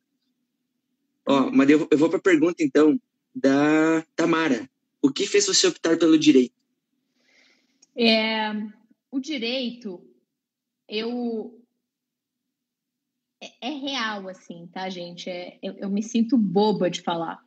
[1.28, 2.98] Ó, mas eu, eu vou para a pergunta, então,
[3.34, 4.68] da Tamara.
[5.02, 6.54] O que fez você optar pelo direito?
[7.94, 8.50] É,
[9.10, 10.02] o direito,
[10.88, 11.62] eu
[13.42, 15.28] é, é, real, assim, tá, gente?
[15.28, 17.38] É, eu, eu, me sinto boba de falar.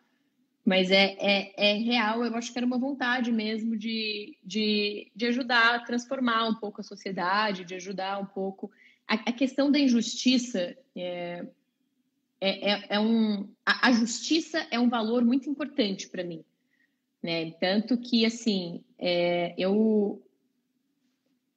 [0.63, 5.25] Mas é, é, é, real, eu acho que era uma vontade mesmo de, de, de
[5.25, 8.69] ajudar a transformar um pouco a sociedade, de ajudar um pouco.
[9.07, 11.47] A, a questão da injustiça é,
[12.41, 13.47] é, é, é um.
[13.65, 16.43] A, a, justiça é um valor muito importante para mim.
[17.21, 17.51] Né?
[17.51, 20.21] Tanto que, assim, é, eu,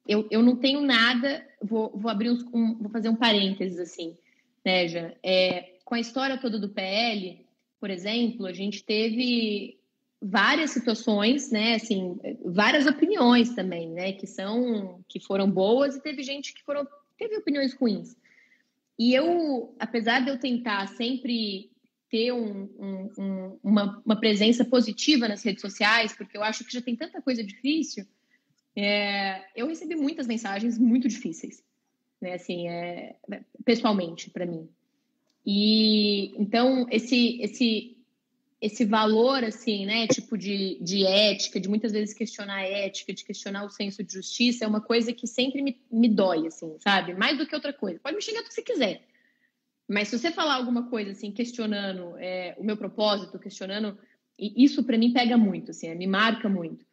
[0.07, 1.45] eu, eu não tenho nada.
[1.61, 4.15] Vou, vou abrir um, vou fazer um parênteses, assim,
[4.63, 5.11] né, já?
[5.23, 7.45] É, com a história toda do PL
[7.85, 9.77] por exemplo, a gente teve
[10.19, 16.23] várias situações, né, assim, várias opiniões também, né, que são que foram boas e teve
[16.23, 18.15] gente que foram teve opiniões ruins.
[18.97, 21.69] E eu, apesar de eu tentar sempre
[22.09, 26.73] ter um, um, um, uma, uma, presença positiva nas redes sociais, porque eu acho que
[26.73, 28.05] já tem tanta coisa difícil,
[28.75, 31.63] é, eu recebi muitas mensagens muito difíceis,
[32.21, 33.15] né, assim, é,
[33.63, 34.69] pessoalmente para mim.
[35.45, 37.94] E então esse esse
[38.65, 43.23] esse valor assim, né, tipo de, de ética, de muitas vezes questionar a ética, de
[43.23, 47.13] questionar o senso de justiça, é uma coisa que sempre me, me dói, assim, sabe?
[47.13, 47.99] Mais do que outra coisa.
[47.99, 49.03] Pode me xingar o que você quiser.
[49.87, 53.95] Mas se você falar alguma coisa assim, questionando é, o meu propósito, questionando,
[54.39, 56.83] isso para mim pega muito, assim, me marca muito.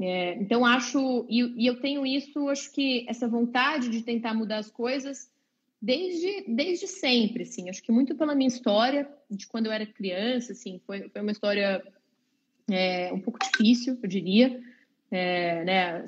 [0.00, 4.58] É, então acho e, e, eu tenho isso, acho que essa vontade de tentar mudar
[4.58, 5.30] as coisas
[5.84, 7.68] desde, desde sempre, assim.
[7.68, 11.30] Acho que muito pela minha história, de quando eu era criança, assim, foi, foi uma
[11.30, 11.84] história
[12.70, 14.62] é, um pouco difícil, eu diria.
[15.10, 16.06] É, né?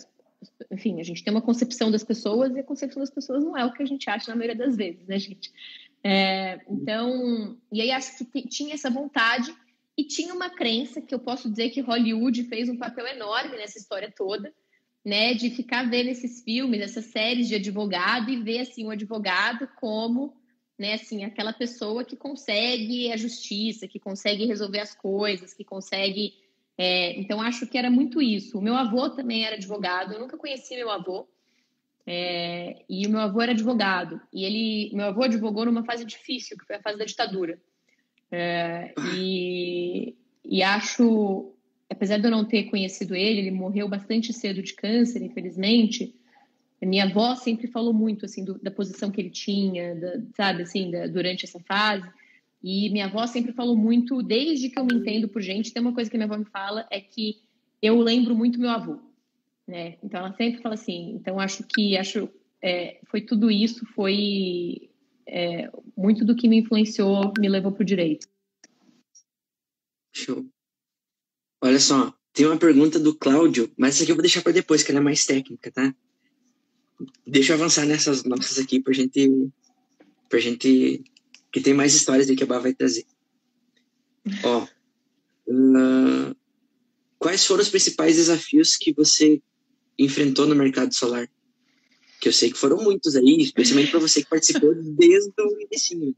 [0.70, 3.66] Enfim, a gente tem uma concepção das pessoas e a concepção das pessoas não é
[3.66, 5.52] o que a gente acha na maioria das vezes, né, gente?
[6.02, 9.54] É, então, e aí acho que tinha essa vontade
[9.94, 13.78] e tinha uma crença que eu posso dizer que Hollywood fez um papel enorme nessa
[13.78, 14.54] história toda,
[15.06, 19.68] né, de ficar vendo esses filmes, essas séries de advogado e ver assim o advogado
[19.76, 20.34] como,
[20.76, 26.34] né, assim, aquela pessoa que consegue a justiça, que consegue resolver as coisas, que consegue
[26.76, 28.58] é, então acho que era muito isso.
[28.58, 31.28] O meu avô também era advogado, eu nunca conheci meu avô.
[32.04, 34.20] É, e o meu avô era advogado.
[34.32, 37.60] E ele, meu avô advogou numa fase difícil, que foi a fase da ditadura.
[38.30, 41.55] É, e, e acho
[41.88, 46.14] apesar de eu não ter conhecido ele, ele morreu bastante cedo de câncer, infelizmente.
[46.82, 50.62] A minha avó sempre falou muito assim do, da posição que ele tinha, da, sabe,
[50.62, 52.08] assim, da, durante essa fase.
[52.62, 55.94] E minha avó sempre falou muito, desde que eu me entendo por gente, tem uma
[55.94, 57.36] coisa que minha avó me fala é que
[57.80, 58.98] eu lembro muito meu avô,
[59.66, 59.96] né?
[60.02, 61.12] Então ela sempre fala assim.
[61.12, 62.28] Então acho que acho
[62.62, 64.90] é, foi tudo isso, foi
[65.26, 68.26] é, muito do que me influenciou, me levou para o direito.
[70.12, 70.46] Show.
[71.60, 74.82] Olha só, tem uma pergunta do Cláudio, mas essa aqui eu vou deixar para depois,
[74.82, 75.94] que ela é mais técnica, tá?
[77.26, 79.50] Deixa eu avançar nessas nossas aqui pra gente.
[80.28, 81.02] Pra gente.
[81.52, 83.06] Que tem mais histórias que a Bá vai trazer.
[84.44, 84.66] Ó.
[85.46, 86.36] Uh,
[87.18, 89.40] quais foram os principais desafios que você
[89.98, 91.28] enfrentou no mercado solar?
[92.20, 96.16] Que eu sei que foram muitos aí, especialmente para você que participou desde o início.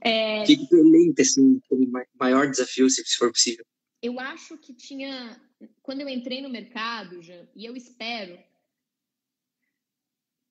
[0.00, 0.42] É...
[0.42, 3.64] O que, que tu elenca, assim, como maior desafio, se for possível?
[4.04, 5.40] Eu acho que tinha.
[5.82, 8.38] Quando eu entrei no mercado, já, e eu espero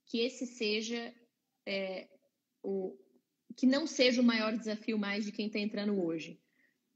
[0.08, 1.14] que esse seja
[1.64, 2.08] é,
[2.64, 2.98] o.
[3.56, 6.42] que não seja o maior desafio mais de quem está entrando hoje.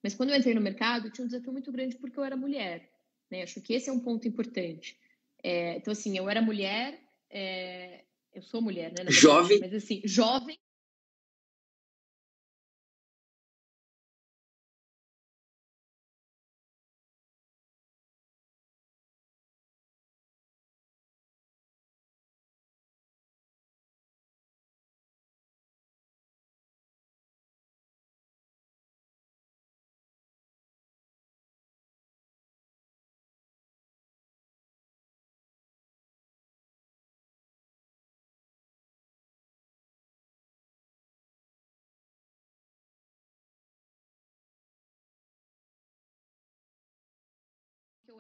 [0.02, 2.92] Mas quando eu entrei no mercado, tinha um desafio muito grande porque eu era mulher.
[3.30, 3.44] Né?
[3.44, 5.00] Acho que esse é um ponto importante.
[5.44, 9.04] É, então, assim, eu era mulher, é, eu sou mulher, né?
[9.04, 9.60] Verdade, jovem.
[9.60, 10.58] Mas, assim, jovem,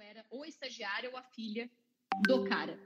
[0.07, 1.69] era ou estagiária ou a filha
[2.25, 2.79] do cara,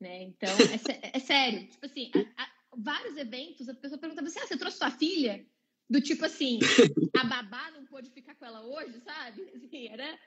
[0.00, 0.22] né?
[0.22, 1.66] Então, é, é sério.
[1.68, 5.46] Tipo assim, a, a, vários eventos, a pessoa perguntava assim, ah, você trouxe sua filha?
[5.90, 6.58] Do tipo assim,
[7.16, 9.50] a babá não pôde ficar com ela hoje, sabe?
[9.54, 10.18] Assim, era,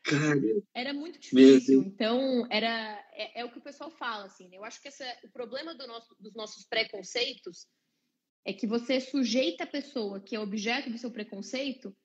[0.73, 1.83] era muito difícil.
[1.83, 4.49] Então, era, é, é, o que o pessoal fala, assim.
[4.49, 4.57] Né?
[4.57, 7.67] Eu acho que essa, o problema do nosso, dos nossos preconceitos
[8.43, 11.95] é que você sujeita a pessoa que é objeto do seu preconceito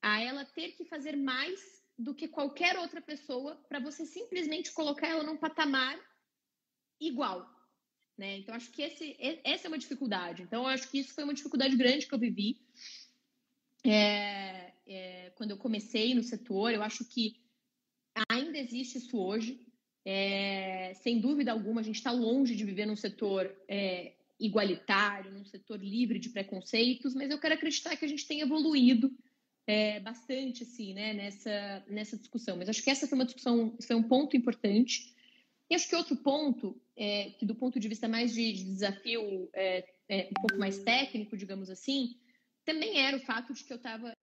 [0.00, 5.08] a ela ter que fazer mais do que qualquer outra pessoa para você simplesmente colocar
[5.08, 5.98] ela num patamar
[7.00, 7.48] igual.
[8.16, 8.38] Né?
[8.38, 10.42] Então, acho que esse, essa é uma dificuldade.
[10.42, 12.60] Então, acho que isso foi uma dificuldade grande que eu vivi
[13.84, 16.72] é, é, quando eu comecei no setor.
[16.72, 17.36] Eu acho que
[18.28, 19.66] ainda existe isso hoje.
[20.04, 25.44] É, sem dúvida alguma, a gente está longe de viver num setor é, igualitário, num
[25.44, 29.10] setor livre de preconceitos, mas eu quero acreditar que a gente tem evoluído
[29.66, 32.56] é, bastante assim, né, nessa, nessa discussão.
[32.56, 35.14] Mas acho que essa foi uma discussão, foi um ponto importante.
[35.70, 39.48] E acho que outro ponto, é, que do ponto de vista mais de, de desafio
[39.54, 42.16] é, é um pouco mais técnico, digamos assim,
[42.64, 44.13] também era o fato de que eu estava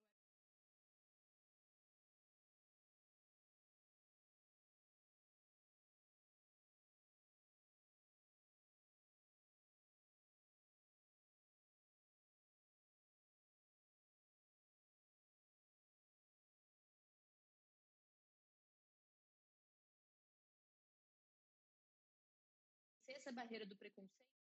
[23.22, 24.32] essa barreira do preconceito.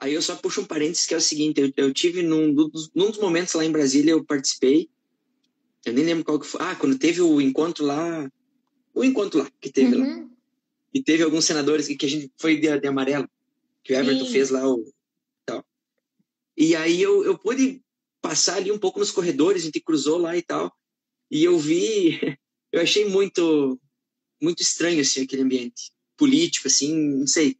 [0.00, 2.90] Aí eu só puxo um parênteses que é o seguinte, eu, eu tive num dos,
[2.94, 4.88] num dos momentos lá em Brasília, eu participei,
[5.84, 8.30] eu nem lembro qual que foi, ah, quando teve o encontro lá,
[8.94, 10.22] o encontro lá que teve uhum.
[10.22, 10.30] lá,
[10.94, 13.28] e teve alguns senadores que, que a gente foi de, de amarelo,
[13.84, 14.32] que o Everton Sim.
[14.32, 14.84] fez lá o,
[16.56, 17.82] e aí eu, eu pude
[18.26, 20.72] passar ali um pouco nos corredores, a gente cruzou lá e tal,
[21.30, 22.18] e eu vi,
[22.72, 23.78] eu achei muito,
[24.42, 27.56] muito estranho, assim, aquele ambiente político, assim, não sei,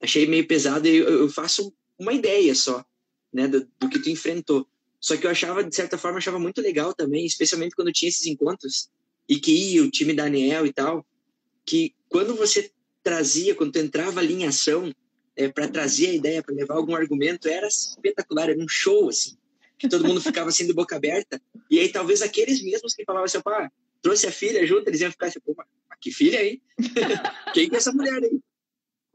[0.00, 2.82] achei meio pesado e eu, faço uma ideia só,
[3.30, 4.66] né, do, do, que tu enfrentou.
[4.98, 8.26] Só que eu achava, de certa forma, achava muito legal também, especialmente quando tinha esses
[8.26, 8.88] encontros
[9.28, 11.06] e que ia o time Daniel e tal,
[11.66, 12.70] que quando você
[13.02, 14.90] trazia, quando tu entrava ali em ação
[15.36, 19.36] é, para trazer a ideia, para levar algum argumento, era espetacular, era um show, assim,
[19.78, 21.40] que todo mundo ficava assim de boca aberta.
[21.70, 23.70] E aí talvez aqueles mesmos que falavam assim, pá,
[24.02, 25.54] trouxe a filha junto, eles iam ficar assim, pô,
[26.00, 26.60] que filha aí?
[27.54, 28.40] Quem que é essa mulher aí?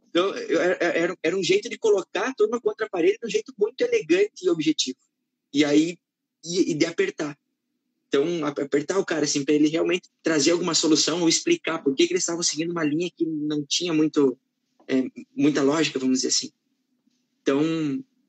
[0.10, 3.52] Então, era, era um jeito de colocar a turma contra a parede de um jeito
[3.58, 4.99] muito elegante e objetivo.
[5.52, 5.97] E aí,
[6.45, 7.38] e, e de apertar.
[8.08, 12.06] Então, apertar o cara, assim, para ele realmente trazer alguma solução ou explicar por que,
[12.06, 14.38] que eles estavam seguindo uma linha que não tinha muito,
[14.88, 15.04] é,
[15.36, 16.52] muita lógica, vamos dizer assim.
[17.41, 17.60] Então,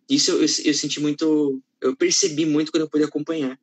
[0.09, 3.59] isso eu, eu, eu, senti muito, eu percebi muito quando eu pude acompanhar.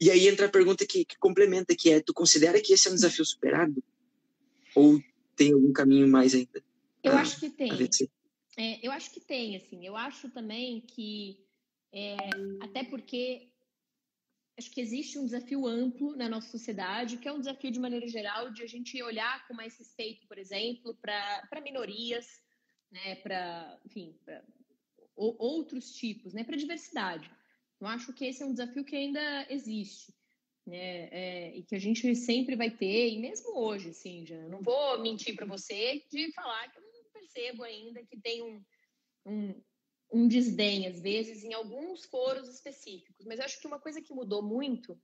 [0.00, 2.90] E aí entra a pergunta que, que complementa, que é, tu considera que esse é
[2.90, 3.82] um desafio superado?
[4.74, 5.02] Ou
[5.34, 6.62] tem algum caminho mais ainda?
[7.02, 7.70] Eu ah, acho que tem.
[8.56, 9.86] É, eu acho que tem, assim.
[9.86, 11.40] Eu acho também que,
[11.92, 12.16] é,
[12.60, 13.48] até porque
[14.58, 18.06] acho que existe um desafio amplo na nossa sociedade, que é um desafio, de maneira
[18.08, 22.26] geral, de a gente olhar com mais respeito, por exemplo, para minorias,
[22.90, 24.42] né, para, enfim, para
[25.14, 27.30] outros tipos, né, para diversidade.
[27.80, 30.14] Eu acho que esse é um desafio que ainda existe,
[30.66, 34.60] né, é, e que a gente sempre vai ter, e mesmo hoje, assim, já não
[34.62, 38.64] vou mentir para você de falar que eu não percebo ainda que tem um,
[39.26, 39.62] um
[40.10, 43.26] um desdém, às vezes, em alguns foros específicos.
[43.26, 44.98] Mas acho que uma coisa que mudou muito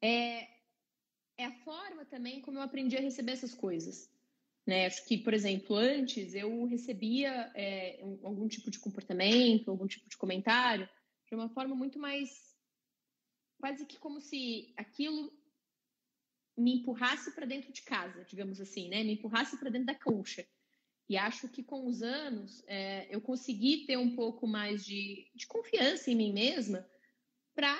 [0.00, 0.46] é,
[1.36, 4.10] é a forma também como eu aprendi a receber essas coisas.
[4.66, 4.86] Né?
[4.86, 10.16] Acho que, por exemplo, antes eu recebia é, algum tipo de comportamento, algum tipo de
[10.16, 10.88] comentário
[11.26, 12.56] de uma forma muito mais
[13.58, 15.32] quase que como se aquilo
[16.56, 19.02] me empurrasse para dentro de casa, digamos assim, né?
[19.04, 20.46] Me empurrasse para dentro da colcha.
[21.08, 25.46] E acho que com os anos é, eu consegui ter um pouco mais de, de
[25.46, 26.88] confiança em mim mesma
[27.54, 27.78] para,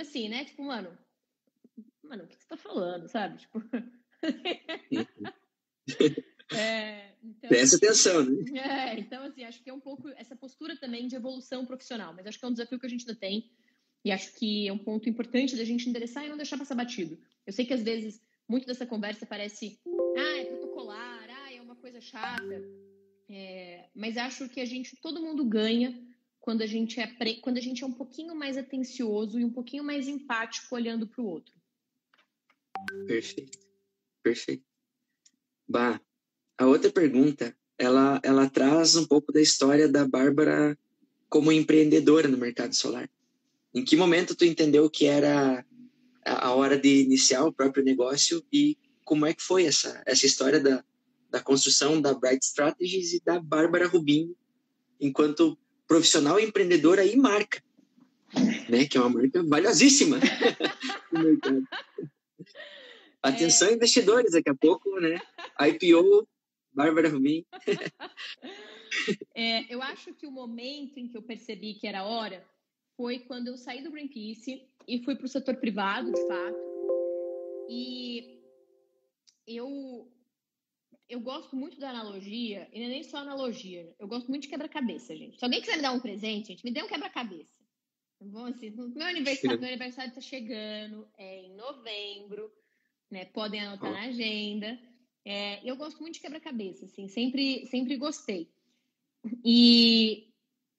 [0.00, 0.44] assim, né?
[0.44, 0.98] Tipo, mano,
[2.02, 3.38] mano, o que você tá falando, sabe?
[3.38, 3.62] Tipo.
[6.52, 8.58] é, então, Presta atenção, né?
[8.58, 12.26] É, então, assim, acho que é um pouco essa postura também de evolução profissional, mas
[12.26, 13.50] acho que é um desafio que a gente ainda tem.
[14.04, 17.18] E acho que é um ponto importante da gente endereçar e não deixar passar batido.
[17.46, 19.78] Eu sei que às vezes muito dessa conversa parece,
[20.16, 21.20] ah, é protocolar,
[21.80, 22.62] coisa chata,
[23.28, 25.98] é, mas acho que a gente, todo mundo ganha
[26.38, 27.06] quando a gente é
[27.40, 31.22] quando a gente é um pouquinho mais atencioso e um pouquinho mais empático olhando para
[31.22, 31.54] o outro.
[33.06, 33.58] Perfeito,
[34.22, 34.64] perfeito.
[35.68, 36.00] Bah,
[36.60, 40.78] a outra pergunta, ela, ela traz um pouco da história da Bárbara
[41.26, 43.08] como empreendedora no mercado solar.
[43.72, 45.64] Em que momento tu entendeu que era
[46.22, 50.60] a hora de iniciar o próprio negócio e como é que foi essa, essa história
[50.60, 50.84] da,
[51.30, 54.36] da construção da Bright Strategies e da Bárbara Rubinho,
[55.00, 57.62] enquanto profissional empreendedora e marca,
[58.68, 58.84] né?
[58.84, 60.18] Que é uma marca valiosíssima
[61.10, 61.64] mercado.
[63.22, 63.72] Atenção, é...
[63.72, 65.18] investidores, daqui a pouco, né?
[65.58, 66.28] IPO,
[66.80, 67.44] Bárbara Rubinho.
[69.34, 72.44] é, eu acho que o momento em que eu percebi que era hora
[72.96, 76.58] foi quando eu saí do Greenpeace e fui para o setor privado, de fato.
[77.68, 78.40] E
[79.46, 80.10] eu
[81.08, 84.48] eu gosto muito da analogia, e não é nem só analogia, eu gosto muito de
[84.48, 85.38] quebra-cabeça, gente.
[85.38, 87.50] Se alguém quiser me dar um presente, gente, me dê um quebra-cabeça.
[88.20, 92.52] Bom, assim, meu aniversário, meu aniversário tá chegando, é em novembro,
[93.10, 93.24] né?
[93.24, 93.94] Podem anotar oh.
[93.94, 94.78] na agenda.
[95.24, 98.50] É, eu gosto muito de quebra-cabeça, assim, sempre, sempre gostei.
[99.44, 100.30] E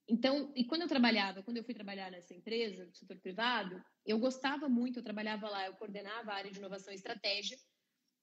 [0.10, 4.20] então, e quando eu trabalhava, quando eu fui trabalhar nessa empresa do setor privado, eu
[4.20, 7.58] gostava muito, eu trabalhava lá, eu coordenava a área de inovação e estratégia.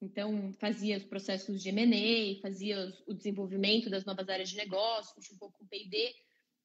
[0.00, 5.38] Então, fazia os processos de M&A, fazia o desenvolvimento das novas áreas de negócio, um
[5.38, 6.14] pouco com P&D,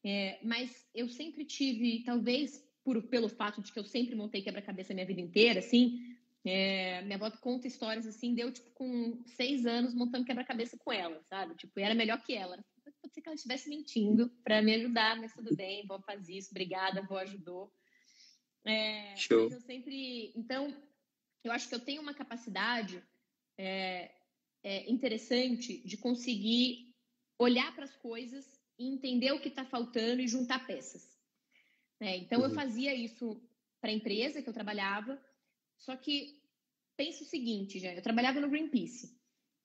[0.06, 4.92] é, mas eu sempre tive, talvez por, pelo fato de que eu sempre montei quebra-cabeça
[4.92, 6.00] a minha vida inteira, assim,
[6.46, 11.22] é, minha avó conta histórias assim, deu tipo com seis anos montando quebra-cabeça com ela,
[11.24, 11.56] sabe?
[11.56, 12.58] Tipo, era melhor que ela.
[13.02, 16.50] Pode ser que ela estivesse mentindo para me ajudar, mas tudo bem, vou fazer isso,
[16.52, 17.72] obrigada, vó ajudou.
[18.66, 19.50] É, Show.
[19.50, 20.34] eu sempre.
[20.36, 20.76] Então,
[21.44, 23.02] eu acho que eu tenho uma capacidade
[23.58, 24.12] é,
[24.64, 26.94] é interessante de conseguir
[27.38, 28.46] olhar para as coisas
[28.78, 31.18] e entender o que está faltando e juntar peças.
[32.00, 32.46] É, então, uhum.
[32.46, 33.42] eu fazia isso
[33.80, 35.22] para a empresa que eu trabalhava,
[35.84, 36.42] só que
[36.96, 39.18] pensa o seguinte, já, eu trabalhava no Greenpeace.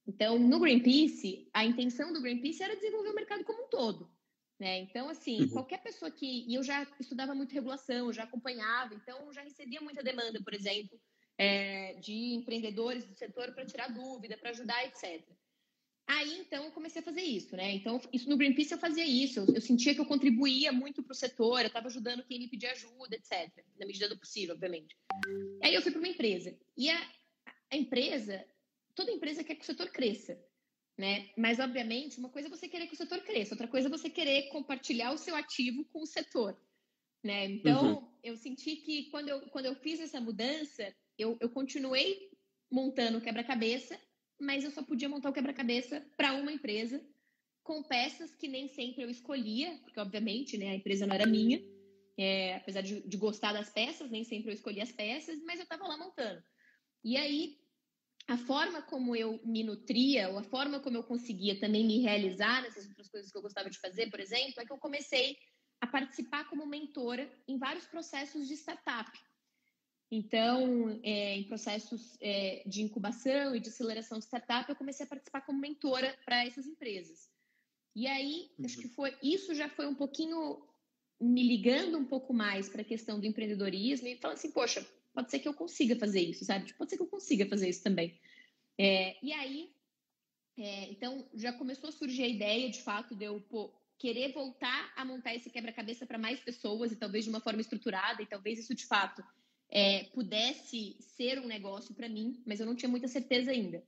[0.06, 4.10] Então, no Greenpeace, a intenção do Greenpeace era desenvolver o mercado como um todo.
[4.58, 4.78] Né?
[4.78, 5.50] Então, assim, uhum.
[5.50, 6.44] qualquer pessoa que.
[6.48, 11.00] E eu já estudava muito regulação, já acompanhava, então já recebia muita demanda, por exemplo,
[11.36, 15.22] é, de empreendedores do setor para tirar dúvida, para ajudar, etc.
[16.08, 17.70] Aí, então, eu comecei a fazer isso, né?
[17.74, 19.40] Então, isso no Greenpeace eu fazia isso.
[19.40, 22.48] Eu, eu sentia que eu contribuía muito para o setor, eu estava ajudando quem me
[22.48, 23.52] pedia ajuda, etc.
[23.78, 24.96] Na medida do possível, obviamente.
[25.62, 26.58] Aí eu fui para uma empresa.
[26.74, 27.12] E a,
[27.70, 28.42] a empresa,
[28.94, 30.42] toda empresa quer que o setor cresça,
[30.96, 31.28] né?
[31.36, 34.08] Mas, obviamente, uma coisa é você querer que o setor cresça, outra coisa é você
[34.08, 36.58] querer compartilhar o seu ativo com o setor,
[37.22, 37.44] né?
[37.44, 38.12] Então, uhum.
[38.22, 42.30] eu senti que quando eu, quando eu fiz essa mudança, eu, eu continuei
[42.70, 44.00] montando quebra-cabeça,
[44.40, 47.04] mas eu só podia montar o quebra-cabeça para uma empresa
[47.62, 51.60] com peças que nem sempre eu escolhia, porque obviamente né, a empresa não era minha,
[52.16, 55.64] é, apesar de, de, gostar das peças, nem sempre eu escolhia as peças, mas eu
[55.64, 56.42] estava lá montando.
[57.04, 57.58] E aí,
[58.26, 62.62] a forma como eu me nutria, ou a forma como eu conseguia também me realizar
[62.62, 65.36] nessas outras coisas que eu gostava de fazer, por exemplo, é que eu comecei
[65.80, 69.10] a participar como mentora em vários processos de startup.
[70.10, 75.08] Então, é, em processos é, de incubação e de aceleração de startup, eu comecei a
[75.08, 77.30] participar como mentora para essas empresas.
[77.94, 78.64] E aí, uhum.
[78.64, 80.62] acho que foi isso já foi um pouquinho
[81.20, 85.30] me ligando um pouco mais para a questão do empreendedorismo e falando assim, poxa, pode
[85.30, 86.66] ser que eu consiga fazer isso, sabe?
[86.66, 88.18] Tipo, pode ser que eu consiga fazer isso também.
[88.78, 89.70] É, e aí,
[90.56, 94.92] é, então, já começou a surgir a ideia, de fato, de eu pô, querer voltar
[94.96, 98.60] a montar esse quebra-cabeça para mais pessoas e talvez de uma forma estruturada e talvez
[98.60, 99.24] isso, de fato,
[99.70, 103.82] é, pudesse ser um negócio para mim, mas eu não tinha muita certeza ainda.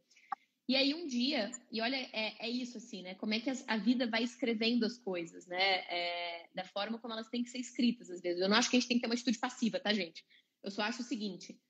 [0.68, 3.16] E aí um dia, e olha, é, é isso assim, né?
[3.16, 5.78] Como é que a, vida vai escrevendo as coisas, né?
[5.88, 8.40] É, da forma como elas têm que ser escritas, às vezes.
[8.40, 10.24] Eu não acho que a gente tem que ter uma atitude passiva, tá, gente?
[10.62, 11.60] Eu só acho o seguinte: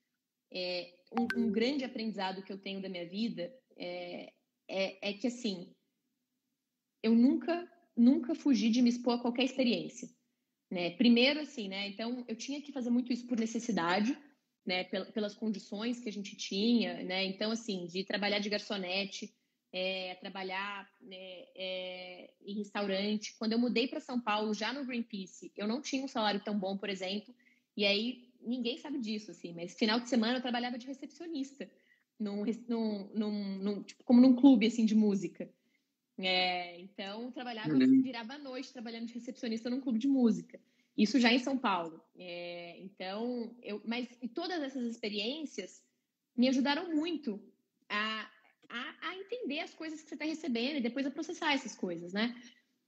[0.53, 4.33] é, um, um, grande aprendizado que eu tenho da minha vida é,
[4.67, 5.73] é, é que, assim,
[7.01, 10.07] eu nunca, nunca fugi de me expor a qualquer experiência.
[10.71, 10.91] Né?
[10.91, 11.89] Primeiro, assim, né?
[11.89, 14.17] Então, eu tinha que fazer muito isso por necessidade,
[14.65, 14.85] né?
[14.85, 17.25] Pelas condições que a gente tinha, né?
[17.25, 19.33] Então, assim, de trabalhar de garçonete,
[19.73, 23.35] é, trabalhar né, é, em restaurante.
[23.37, 26.57] Quando eu mudei para São Paulo, já no Greenpeace, eu não tinha um salário tão
[26.57, 27.33] bom, por exemplo.
[27.75, 29.53] E aí, ninguém sabe disso, assim.
[29.53, 31.69] Mas final de semana eu trabalhava de recepcionista,
[32.19, 35.49] num, num, num, num tipo, como num clube, assim, de música.
[36.17, 38.01] É, então, trabalhava, uhum.
[38.01, 40.59] virava à noite trabalhando de recepcionista num clube de música.
[40.97, 42.03] Isso já em São Paulo.
[42.17, 45.81] É, então, eu, mas e todas essas experiências
[46.35, 47.41] me ajudaram muito
[47.89, 48.29] a,
[48.69, 52.13] a, a entender as coisas que você está recebendo e depois a processar essas coisas,
[52.13, 52.35] né?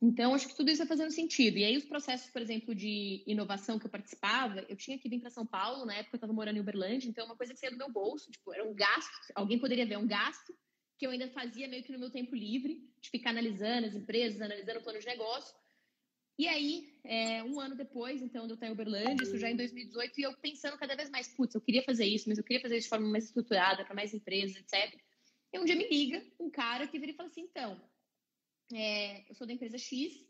[0.01, 1.57] Então, acho que tudo isso vai fazendo sentido.
[1.57, 5.21] E aí, os processos, por exemplo, de inovação que eu participava, eu tinha que vir
[5.21, 7.59] para São Paulo, na época eu estava morando em Uberlândia, então, é uma coisa que
[7.59, 10.53] saía do meu bolso, tipo, era um gasto, alguém poderia ver um gasto
[11.03, 14.39] que eu ainda fazia meio que no meu tempo livre, de ficar analisando as empresas,
[14.39, 15.53] analisando o plano de negócio.
[16.39, 20.17] E aí, é, um ano depois, então, eu estar em Uberlândia, isso já em 2018,
[20.17, 22.77] e eu pensando cada vez mais, putz, eu queria fazer isso, mas eu queria fazer
[22.77, 24.97] isso de forma mais estruturada, para mais empresas, etc.
[25.51, 27.83] E um dia me liga um cara que vira e fala assim, então,
[28.73, 30.25] é, eu sou da empresa X,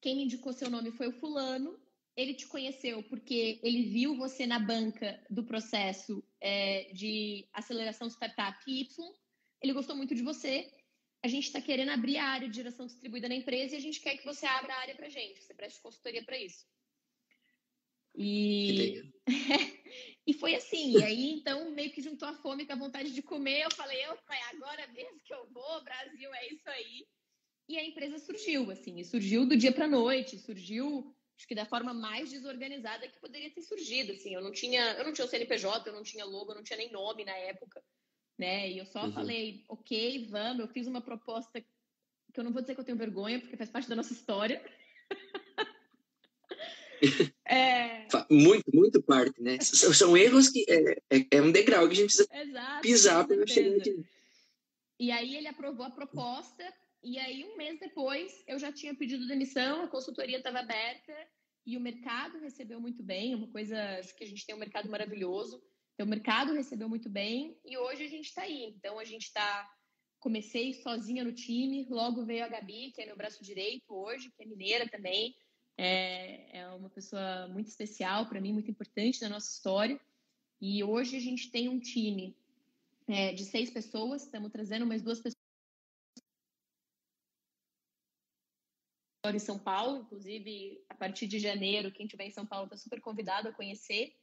[0.00, 1.76] quem me indicou seu nome foi o fulano,
[2.16, 8.56] ele te conheceu porque ele viu você na banca do processo é, de aceleração startup
[8.68, 8.86] Y,
[9.62, 10.72] ele gostou muito de você.
[11.22, 14.00] A gente está querendo abrir a área de geração distribuída na empresa e a gente
[14.00, 15.42] quer que você abra a área para gente.
[15.42, 16.66] Você preste consultoria para isso.
[18.14, 19.02] E...
[20.26, 20.98] e foi assim.
[20.98, 23.64] E aí, então, meio que juntou a fome com a vontade de comer.
[23.64, 25.84] Eu falei, opa, é agora mesmo que eu vou.
[25.84, 27.06] Brasil, é isso aí.
[27.68, 28.98] E a empresa surgiu, assim.
[28.98, 30.38] E surgiu do dia para noite.
[30.38, 34.34] Surgiu, acho que da forma mais desorganizada que poderia ter surgido, assim.
[34.34, 36.78] Eu não tinha, eu não tinha o CNPJ, eu não tinha logo, eu não tinha
[36.78, 37.82] nem nome na época
[38.40, 38.70] né?
[38.70, 39.12] E eu só uhum.
[39.12, 40.60] falei, ok, vamos.
[40.60, 43.70] Eu fiz uma proposta que eu não vou dizer que eu tenho vergonha, porque faz
[43.70, 44.64] parte da nossa história.
[47.46, 48.06] é...
[48.30, 49.58] Muito, muito parte, né?
[49.60, 53.46] São erros que é, é, é um degrau que a gente precisa Exato, pisar para
[53.46, 54.02] chegar aqui.
[54.98, 56.64] E aí ele aprovou a proposta,
[57.02, 61.12] e aí um mês depois eu já tinha pedido demissão, a consultoria estava aberta
[61.66, 64.90] e o mercado recebeu muito bem, uma coisa, acho que a gente tem um mercado
[64.90, 65.62] maravilhoso.
[66.00, 68.72] Então, o mercado recebeu muito bem e hoje a gente está aí.
[68.74, 69.70] Então, a gente está.
[70.18, 74.42] Comecei sozinha no time, logo veio a Gabi, que é meu braço direito hoje, que
[74.42, 75.36] é mineira também.
[75.76, 80.00] É, é uma pessoa muito especial para mim, muito importante na nossa história.
[80.58, 82.34] E hoje a gente tem um time
[83.06, 85.36] é, de seis pessoas, estamos trazendo mais duas pessoas
[89.34, 93.02] em São Paulo, inclusive a partir de janeiro, quem estiver em São Paulo está super
[93.02, 94.14] convidado a conhecer.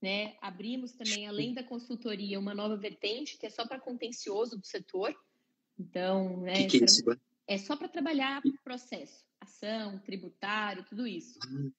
[0.00, 0.36] Né?
[0.40, 5.14] Abrimos também, além da consultoria, uma nova vertente que é só para contencioso do setor.
[5.78, 7.02] Então, né, que que é, isso?
[7.46, 11.38] é só para trabalhar processo, ação, tributário, tudo isso.
[11.44, 11.70] Ah,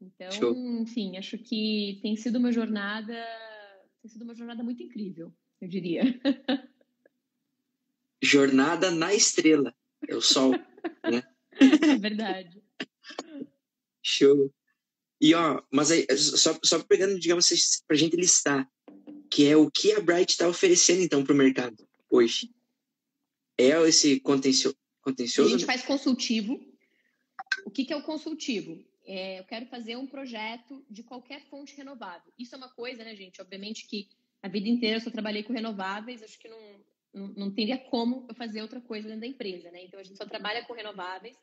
[0.00, 0.54] então, Show.
[0.80, 3.14] enfim, acho que tem sido uma jornada,
[4.00, 6.02] tem sido uma jornada muito incrível, eu diria.
[8.22, 9.74] Jornada na estrela,
[10.08, 11.22] é o sol, né?
[11.96, 12.62] É verdade.
[14.02, 14.52] Show.
[15.20, 17.48] E ó, mas aí, só, só pegando, digamos,
[17.86, 18.70] para a gente listar,
[19.30, 22.50] que é o que a Bright está oferecendo então para o mercado hoje.
[23.58, 25.54] É esse contencio, contencioso?
[25.54, 26.60] A gente faz consultivo.
[27.64, 28.84] O que, que é o consultivo?
[29.06, 32.32] É, eu quero fazer um projeto de qualquer fonte renovável.
[32.38, 33.40] Isso é uma coisa, né, gente?
[33.40, 34.08] Obviamente que
[34.42, 38.26] a vida inteira eu só trabalhei com renováveis, acho que não, não, não teria como
[38.28, 39.84] eu fazer outra coisa dentro da empresa, né?
[39.84, 41.36] Então a gente só trabalha com renováveis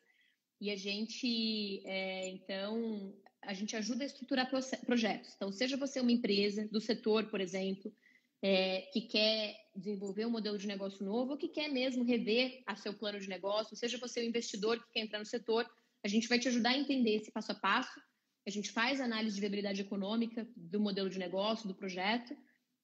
[0.60, 3.14] e a gente, é, então,
[3.46, 4.50] a gente ajuda a estruturar
[4.86, 5.34] projetos.
[5.36, 7.94] Então, seja você uma empresa do setor, por exemplo,
[8.42, 12.76] é, que quer desenvolver um modelo de negócio novo ou que quer mesmo rever a
[12.76, 15.70] seu plano de negócio, seja você um investidor que quer entrar no setor,
[16.04, 18.02] a gente vai te ajudar a entender esse passo a passo.
[18.46, 22.36] A gente faz análise de viabilidade econômica do modelo de negócio, do projeto,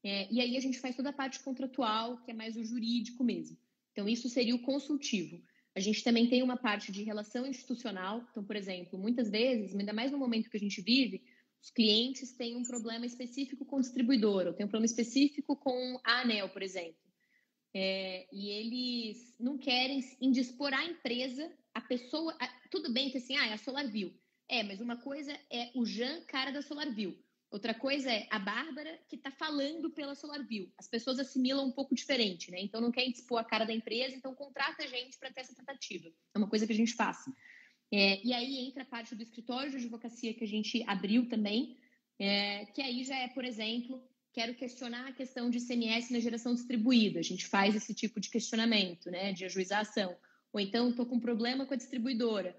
[0.04, 3.24] é, e aí a gente faz toda a parte contratual, que é mais o jurídico
[3.24, 3.58] mesmo.
[3.92, 5.44] Então, isso seria o consultivo.
[5.76, 8.26] A gente também tem uma parte de relação institucional.
[8.32, 11.22] Então, por exemplo, muitas vezes, ainda mais no momento que a gente vive,
[11.62, 16.00] os clientes têm um problema específico com o distribuidor, ou tem um problema específico com
[16.04, 16.98] a ANEL, por exemplo.
[17.74, 22.36] É, e eles não querem indispor a empresa, a pessoa.
[22.40, 24.14] A, tudo bem que assim, ah, é a SolarView.
[24.48, 27.16] É, mas uma coisa é o Jean, cara da SolarView.
[27.52, 30.72] Outra coisa é a Bárbara que está falando pela SolarView.
[30.78, 32.62] As pessoas assimilam um pouco diferente, né?
[32.62, 35.56] Então não quer expor a cara da empresa, então contrata a gente para ter essa
[35.56, 36.10] tratativa.
[36.34, 37.18] É uma coisa que a gente faz.
[37.92, 41.76] É, e aí entra a parte do escritório de advocacia que a gente abriu também,
[42.20, 46.54] é, que aí já é, por exemplo, quero questionar a questão de ICMS na geração
[46.54, 47.20] distribuída.
[47.20, 49.34] A gente faz esse tipo de questionamento, né?
[49.34, 50.16] De ajuizar a ação.
[50.54, 52.56] Ou então estou com um problema com a distribuidora.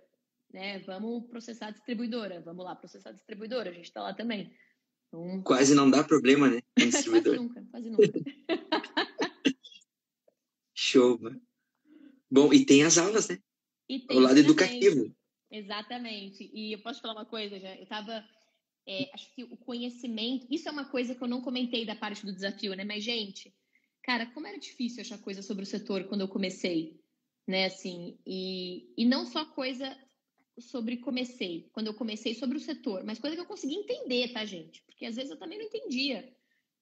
[0.52, 4.52] Né, vamos processar a distribuidora, vamos lá processar a distribuidora, a gente está lá também.
[5.10, 6.62] Então, quase não dá problema, né?
[6.78, 8.04] quase nunca, quase nunca.
[10.72, 11.42] Show, mano.
[12.30, 13.38] Bom, e tem as aulas, né?
[14.08, 15.12] o lado educativo.
[15.50, 16.48] Exatamente.
[16.54, 17.74] E eu posso falar uma coisa, já?
[17.74, 18.24] Eu estava.
[18.86, 20.46] É, acho que o conhecimento.
[20.48, 22.84] Isso é uma coisa que eu não comentei da parte do desafio, né?
[22.84, 23.52] Mas, gente,
[24.04, 27.00] cara, como era difícil achar coisa sobre o setor quando eu comecei,
[27.48, 27.64] né?
[27.64, 29.96] Assim, e, e não só coisa
[30.60, 34.44] sobre comecei, quando eu comecei sobre o setor, mas coisa que eu consegui entender, tá,
[34.44, 34.82] gente?
[34.82, 36.32] Porque às vezes eu também não entendia.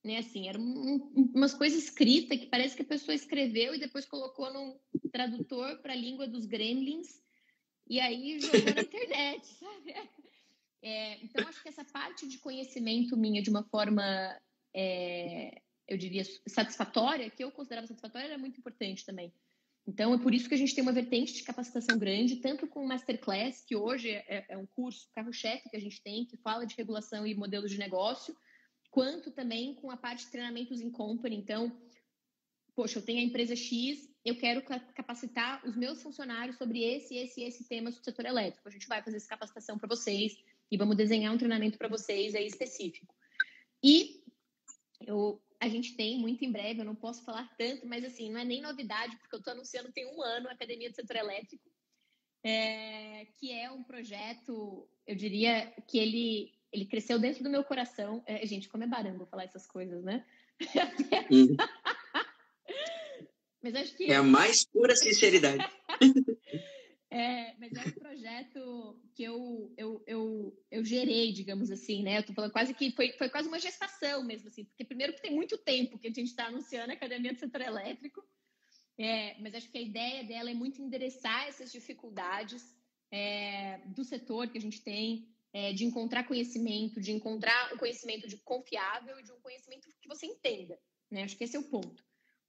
[0.05, 4.07] Né, assim, eram um, umas coisas escritas que parece que a pessoa escreveu e depois
[4.07, 7.20] colocou no tradutor para a língua dos gremlins
[7.89, 9.95] e aí jogou na internet, sabe?
[10.83, 14.03] É, então, acho que essa parte de conhecimento minha de uma forma,
[14.74, 19.33] é, eu diria, satisfatória, que eu considerava satisfatória, era muito importante também.
[19.89, 22.84] Então, é por isso que a gente tem uma vertente de capacitação grande, tanto com
[22.84, 26.66] o Masterclass, que hoje é, é um curso carro-chefe que a gente tem, que fala
[26.66, 28.36] de regulação e modelos de negócio,
[28.91, 31.36] quanto também com a parte de treinamentos em company.
[31.36, 31.74] Então,
[32.76, 34.62] poxa, eu tenho a empresa X, eu quero
[34.95, 38.68] capacitar os meus funcionários sobre esse, esse, esse tema do setor elétrico.
[38.68, 40.36] A gente vai fazer essa capacitação para vocês
[40.70, 43.14] e vamos desenhar um treinamento para vocês aí específico.
[43.82, 44.22] E
[45.01, 48.41] eu a gente tem muito em breve, eu não posso falar tanto, mas assim, não
[48.41, 51.69] é nem novidade, porque eu estou anunciando tem um ano a Academia do Setor Elétrico,
[52.45, 58.23] é, que é um projeto, eu diria que ele, ele cresceu dentro do meu coração.
[58.27, 60.25] É, gente, como é barango falar essas coisas, né?
[61.31, 61.57] Hum.
[63.63, 64.05] mas acho que.
[64.05, 65.69] É a mais pura sinceridade.
[67.11, 72.19] É, mas é um projeto que eu, eu, eu, eu gerei, digamos assim, né?
[72.19, 75.23] Eu tô falando quase que foi, foi quase uma gestação mesmo, assim, porque primeiro que
[75.23, 78.23] tem muito tempo que a gente está anunciando a Academia do Setor Elétrico,
[78.99, 82.77] é, mas acho que a ideia dela é muito endereçar essas dificuldades
[83.11, 88.29] é, do setor que a gente tem, é, de encontrar conhecimento, de encontrar um conhecimento
[88.29, 90.79] de confiável e de um conhecimento que você entenda,
[91.11, 91.23] né?
[91.23, 92.05] Acho que esse é o ponto.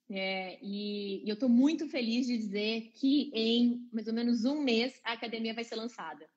[0.09, 4.61] É, e, e, eu estou muito feliz de dizer que em mais ou menos um
[4.61, 6.27] mês a academia vai ser lançada.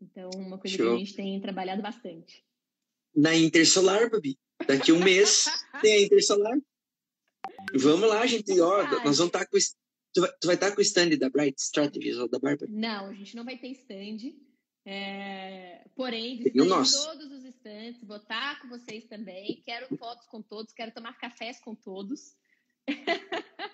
[0.00, 0.86] Então, uma coisa Show.
[0.86, 2.42] que a gente tem trabalhado bastante.
[3.14, 4.38] Na Intersolar, Babi.
[4.66, 5.46] Daqui um mês
[5.82, 6.58] tem a Intersolar.
[7.74, 8.58] Vamos lá, gente.
[8.60, 9.58] Ó, nós vamos estar tá com.
[10.12, 12.70] Tu vai, tu vai estar tá com o stand da Bright Strategies ou da Bárbara?
[12.70, 14.34] Não, a gente não vai ter stand.
[14.84, 19.62] É, porém, visitei todos os stands, vou estar com vocês também.
[19.64, 22.34] Quero fotos com todos, quero tomar cafés com todos.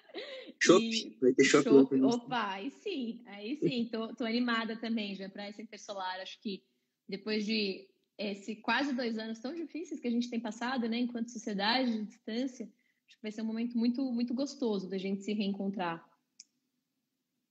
[0.62, 1.68] Chopp, vai ter chopp.
[2.02, 6.20] Opa, aí sim, aí sim, tô, tô animada também já para essa Intersolar.
[6.20, 6.62] Acho que
[7.08, 7.86] depois de
[8.18, 12.04] esse quase dois anos tão difíceis que a gente tem passado, né, enquanto sociedade, de
[12.06, 12.64] distância,
[13.06, 16.04] acho que vai ser um momento muito, muito gostoso da gente se reencontrar.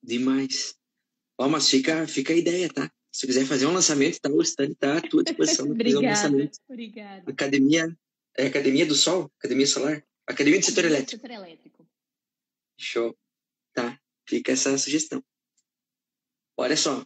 [0.02, 0.76] Demais.
[1.38, 2.92] Ó, mas fica, fica a ideia, tá?
[3.12, 6.02] Se quiser fazer um lançamento, tá, o stand tá à tua disposição para fazer um
[6.10, 6.58] lançamento.
[6.68, 7.32] Obrigada.
[7.32, 7.98] Academia,
[8.38, 9.32] é Academia do Sol?
[9.38, 10.04] Academia Solar?
[10.28, 11.22] Academia do Setor Elétrico.
[11.22, 11.88] Setor Elétrico.
[12.78, 13.18] Show.
[13.74, 15.24] Tá, fica essa sugestão.
[16.58, 17.06] Olha só.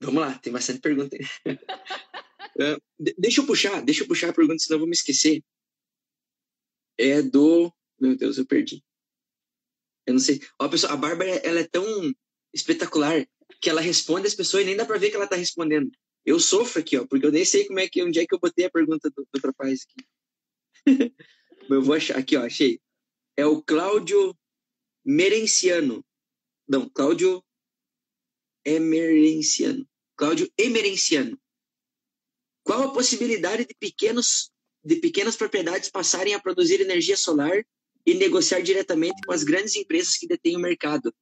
[0.00, 2.82] Vamos lá, tem bastante pergunta uh,
[3.18, 5.42] deixa eu puxar, deixa eu puxar a pergunta, senão eu vou me esquecer.
[6.98, 7.72] É do.
[7.98, 8.84] Meu Deus, eu perdi.
[10.06, 10.40] Eu não sei.
[10.60, 11.84] Ó, pessoal, a Bárbara, ela é tão
[12.52, 13.26] espetacular
[13.60, 15.90] que ela responde as pessoas e nem dá para ver que ela tá respondendo.
[16.24, 18.38] Eu sofro aqui, ó, porque eu nem sei como é que onde é que eu
[18.38, 20.06] botei a pergunta do, do rapaz aqui.
[21.68, 22.80] eu vou achar aqui, ó, achei.
[23.36, 24.36] É o Cláudio
[25.04, 26.04] Merenciano.
[26.68, 27.44] Não, Cláudio
[28.64, 29.86] Emerenciano.
[30.16, 31.38] Cláudio Emerenciano.
[32.62, 34.50] Qual a possibilidade de pequenos
[34.84, 37.64] de pequenas propriedades passarem a produzir energia solar
[38.04, 41.14] e negociar diretamente com as grandes empresas que detêm o mercado?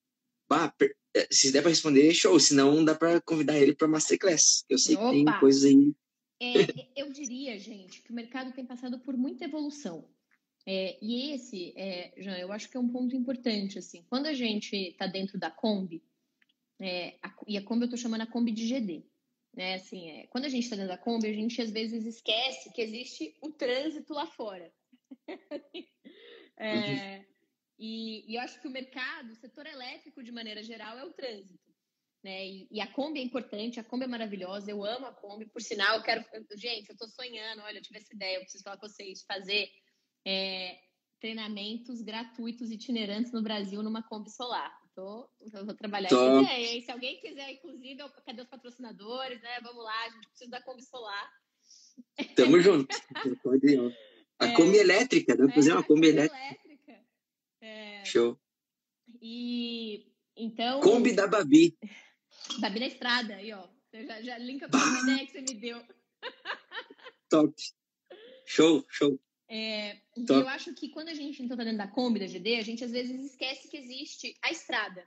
[0.49, 0.75] Bah,
[1.15, 2.39] é, se der para responder, show.
[2.41, 4.65] Se não, dá para convidar ele para Masterclass.
[4.69, 5.11] Eu sei Opa.
[5.11, 5.95] que tem coisas aí.
[6.41, 6.53] É,
[6.97, 10.09] eu diria, gente, que o mercado tem passado por muita evolução.
[10.67, 13.79] É, e esse, é, Jean, eu acho que é um ponto importante.
[13.79, 16.03] Assim, quando a gente está dentro da Kombi,
[16.81, 19.05] é, a, e a Kombi eu estou chamando a Kombi de GD.
[19.55, 19.75] Né?
[19.75, 22.81] Assim, é, quando a gente está dentro da Kombi, a gente às vezes esquece que
[22.81, 24.73] existe o trânsito lá fora.
[26.59, 27.25] é.
[27.79, 31.13] E, e, eu acho que o mercado, o setor elétrico de maneira geral, é o
[31.13, 31.73] trânsito.
[32.23, 32.47] Né?
[32.47, 35.61] E, e, a Kombi é importante, a Kombi é maravilhosa, eu amo a Kombi, por
[35.61, 36.25] sinal, eu quero.
[36.57, 39.69] Gente, eu estou sonhando, olha, eu tive essa ideia, eu preciso falar com vocês, fazer
[40.25, 40.79] é,
[41.21, 44.73] treinamentos gratuitos itinerantes no Brasil numa Kombi solar.
[44.95, 46.45] Tô, eu vou trabalhar Top.
[46.45, 46.79] essa ideia.
[46.79, 49.61] E se alguém quiser, inclusive, cadê os patrocinadores, né?
[49.63, 51.31] Vamos lá, a gente precisa da Kombi solar.
[52.37, 52.95] Tamo junto.
[54.39, 57.01] A é, Kombi elétrica, dá pra fazer é, uma Kombi elétrica.
[57.61, 58.05] É...
[58.05, 58.39] Show.
[59.21, 60.81] E então.
[60.81, 61.79] Kombi da Babi.
[62.59, 63.67] Babi na estrada, aí, ó.
[63.89, 65.81] Você já, já linka com a ideia que você me deu.
[67.31, 67.55] Top.
[68.47, 69.21] Show, show.
[69.55, 72.63] É, então eu acho que quando a gente está dentro da Kombi, da GD, a
[72.63, 75.07] gente às vezes esquece que existe a estrada,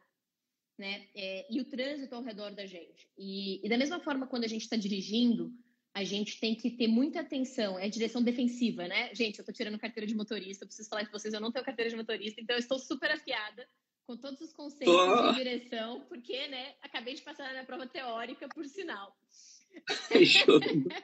[0.78, 1.08] né?
[1.16, 3.10] É, e o trânsito ao redor da gente.
[3.18, 5.52] E, e da mesma forma, quando a gente está dirigindo,
[5.96, 9.10] a gente tem que ter muita atenção, é direção defensiva, né?
[9.16, 11.66] Gente, eu estou tirando carteira de motorista, eu preciso falar com vocês, eu não tenho
[11.66, 13.68] carteira de motorista, então eu estou super afiada
[14.06, 15.32] com todos os conceitos oh.
[15.32, 19.18] de direção, porque, né, acabei de passar na minha prova teórica, por sinal.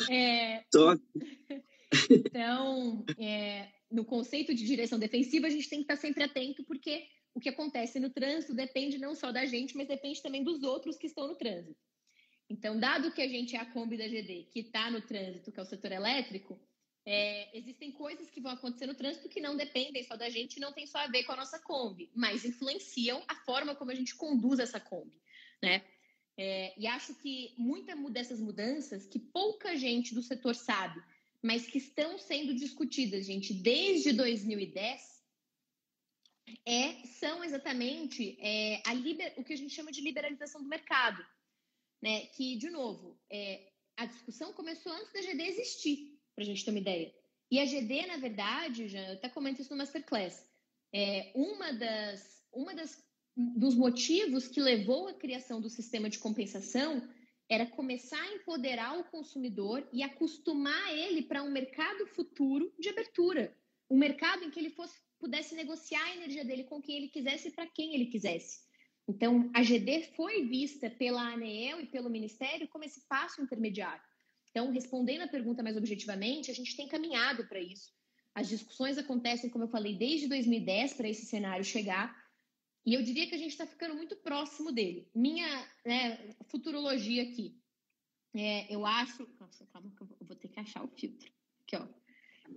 [0.10, 0.64] é,
[2.10, 7.06] então, é, no conceito de direção defensiva, a gente tem que estar sempre atento, porque
[7.34, 10.96] o que acontece no trânsito depende não só da gente, mas depende também dos outros
[10.96, 11.78] que estão no trânsito.
[12.48, 15.60] Então, dado que a gente é a Kombi da GD, que está no trânsito, que
[15.60, 16.60] é o setor elétrico,
[17.06, 20.72] é, existem coisas que vão acontecer no trânsito que não dependem só da gente, não
[20.72, 24.14] tem só a ver com a nossa Kombi, mas influenciam a forma como a gente
[24.16, 25.16] conduz essa Kombi,
[25.62, 25.82] né?
[26.36, 31.00] É, e acho que muitas dessas mudanças que pouca gente do setor sabe,
[31.42, 35.20] mas que estão sendo discutidas, gente, desde 2010,
[36.66, 41.24] é, são exatamente é, a liber, o que a gente chama de liberalização do mercado
[42.02, 42.26] né?
[42.26, 46.70] Que, de novo, é, a discussão começou antes da GD existir, para a gente ter
[46.70, 47.14] uma ideia.
[47.50, 50.48] E a GD, na verdade, já, eu até comento isso no Masterclass,
[50.94, 57.08] é uma das, uma das dos motivos que levou à criação do sistema de compensação
[57.50, 63.52] era começar a empoderar o consumidor e acostumar ele para um mercado futuro de abertura,
[63.90, 67.48] um mercado em que ele fosse, pudesse negociar a energia dele com quem ele quisesse
[67.48, 68.60] e para quem ele quisesse.
[69.08, 74.02] Então, a GD foi vista pela ANEEL e pelo Ministério como esse passo intermediário.
[74.50, 77.92] Então, respondendo a pergunta mais objetivamente, a gente tem caminhado para isso.
[78.32, 82.16] As discussões acontecem, como eu falei, desde 2010 para esse cenário chegar.
[82.84, 85.08] E eu diria que a gente está ficando muito próximo dele.
[85.14, 87.56] Minha né, futurologia aqui.
[88.34, 89.28] É, eu acho.
[89.38, 91.30] Nossa, calma que eu vou ter que achar o filtro.
[91.62, 91.86] Aqui, ó.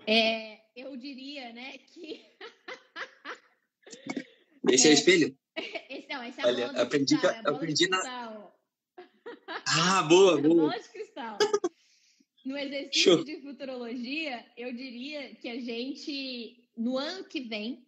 [0.08, 2.26] É, eu diria, né, que.
[4.72, 5.38] Esse é, é o espelho?
[5.90, 8.52] Esse, não, esse é Olha, a aprendi, cristal, é aprendi na.
[9.68, 10.56] Ah, boa, boa.
[10.56, 11.38] bola de cristal.
[12.46, 13.24] No exercício Show.
[13.24, 17.86] de futurologia, eu diria que a gente, no ano que vem,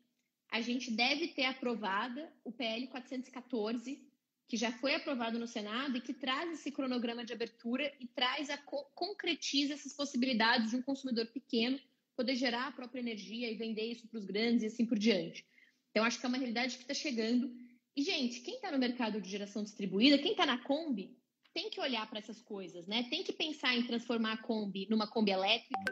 [0.56, 4.02] a gente deve ter aprovada o PL 414,
[4.48, 8.50] que já foi aprovado no Senado e que traz esse cronograma de abertura e traz
[8.50, 11.78] a concretiza essas possibilidades de um consumidor pequeno
[12.16, 15.46] poder gerar a própria energia e vender isso para os grandes e assim por diante.
[15.92, 17.54] Então, acho que é uma realidade que está chegando.
[17.94, 21.18] E, gente, quem está no mercado de geração distribuída, quem está na Kombi,
[21.54, 23.04] tem que olhar para essas coisas, né?
[23.10, 25.92] Tem que pensar em transformar a Kombi numa Kombi elétrica,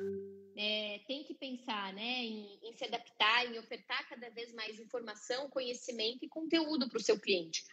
[0.56, 5.50] é, tem que pensar né, em, em, se adaptar, em ofertar cada vez mais informação,
[5.50, 7.64] conhecimento e conteúdo para o seu cliente.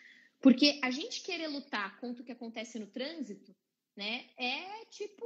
[0.41, 3.55] Porque a gente querer lutar contra o que acontece no trânsito,
[3.97, 5.25] né, é tipo,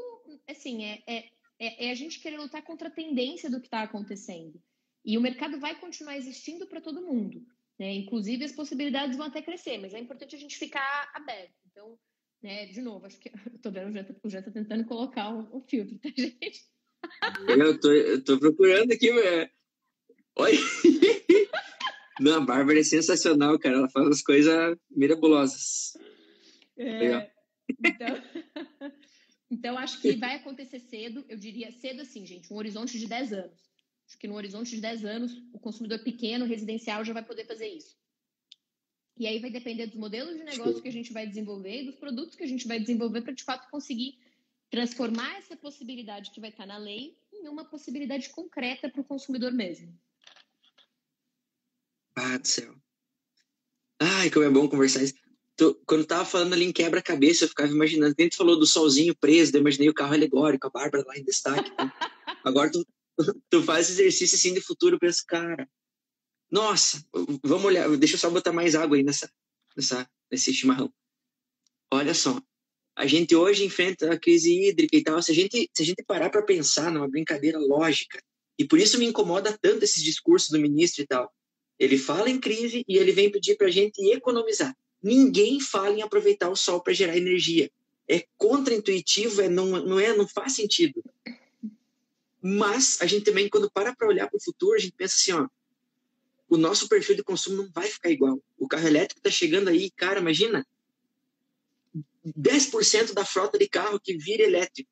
[0.49, 1.17] assim, é, é,
[1.59, 4.61] é, é a gente querer lutar contra a tendência do que está acontecendo.
[5.05, 7.47] E o mercado vai continuar existindo para todo mundo.
[7.79, 7.93] Né?
[7.95, 11.55] Inclusive, as possibilidades vão até crescer, mas é importante a gente ficar aberto.
[11.71, 11.99] Então,
[12.43, 15.61] né, de novo, acho que eu tô vendo o Janta, tá tentando colocar um, um,
[15.61, 16.65] filtro, tá, gente?
[17.49, 19.49] Eu tô, eu tô procurando aqui, mas...
[20.37, 20.59] Olha!
[22.21, 23.77] Não, a Bárbara é sensacional, cara.
[23.77, 25.97] Ela faz as coisas mirabolosas.
[26.77, 27.31] É,
[27.69, 28.23] então,
[29.51, 31.25] então, acho que vai acontecer cedo.
[31.29, 33.65] Eu diria cedo assim, gente, um horizonte de 10 anos.
[34.07, 37.69] Acho que no horizonte de 10 anos, o consumidor pequeno, residencial, já vai poder fazer
[37.69, 37.97] isso.
[39.17, 41.97] E aí vai depender dos modelos de negócio que a gente vai desenvolver e dos
[41.97, 44.19] produtos que a gente vai desenvolver para, de fato, conseguir
[44.71, 49.53] transformar essa possibilidade que vai estar na lei em uma possibilidade concreta para o consumidor
[49.53, 49.97] mesmo.
[52.17, 52.75] Ah, do céu.
[54.01, 55.15] Ai, como é bom conversar isso.
[55.57, 58.15] Tô, quando tava falando ali em quebra-cabeça, eu ficava imaginando.
[58.15, 61.71] Tu falou do solzinho preso, eu imaginei o carro alegórico, a Bárbara lá em destaque.
[61.71, 61.93] Né?
[62.45, 62.87] Agora tu,
[63.49, 65.69] tu faz exercício assim de futuro, pensa, cara,
[66.51, 67.05] nossa,
[67.43, 69.31] vamos olhar, deixa eu só botar mais água aí nessa,
[69.77, 70.93] nessa, nesse chimarrão.
[71.93, 72.41] Olha só,
[72.97, 75.21] a gente hoje enfrenta a crise hídrica e tal.
[75.21, 78.23] Se a gente, se a gente parar para pensar numa brincadeira lógica,
[78.59, 81.33] e por isso me incomoda tanto esses discursos do ministro e tal.
[81.79, 84.77] Ele fala em crise e ele vem pedir para a gente economizar.
[85.03, 87.69] Ninguém fala em aproveitar o sol para gerar energia.
[88.09, 91.03] É contraintuitivo, é, não, não, é, não faz sentido.
[92.41, 95.33] Mas a gente também, quando para para olhar para o futuro, a gente pensa assim,
[95.33, 95.49] ó,
[96.49, 98.41] o nosso perfil de consumo não vai ficar igual.
[98.57, 100.65] O carro elétrico está chegando aí, cara, imagina,
[102.25, 104.91] 10% da frota de carro que vira elétrico.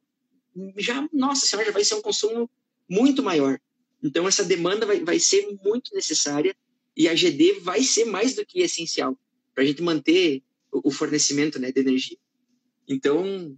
[0.76, 2.50] Já, nossa senhora, já vai ser um consumo
[2.88, 3.58] muito maior.
[4.02, 6.54] Então, essa demanda vai, vai ser muito necessária
[6.96, 9.16] e a GD vai ser mais do que essencial
[9.54, 12.18] para a gente manter o, o fornecimento né, de energia.
[12.86, 13.56] Então,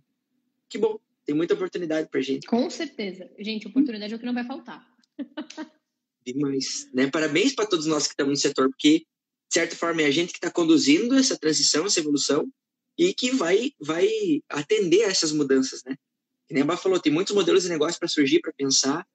[0.68, 2.47] que bom, tem muita oportunidade para a gente.
[2.47, 3.31] Com certeza.
[3.39, 4.87] Gente, oportunidade é o que não vai faltar.
[6.25, 6.89] Demais.
[6.93, 7.09] Né?
[7.11, 10.33] Parabéns para todos nós que estamos no setor, porque, de certa forma, é a gente
[10.33, 12.51] que está conduzindo essa transição, essa evolução,
[12.97, 14.09] e que vai, vai
[14.49, 15.97] atender a essas mudanças, né?
[16.47, 19.07] Que nem a Bá falou, tem muitos modelos de negócio para surgir, para pensar,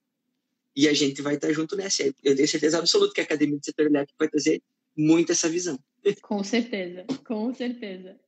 [0.76, 2.04] e a gente vai estar tá junto nessa.
[2.24, 4.62] Eu tenho certeza absoluta que a Academia do Setor Elétrico vai trazer
[4.96, 5.80] muito essa visão.
[6.22, 8.20] Com certeza, com certeza.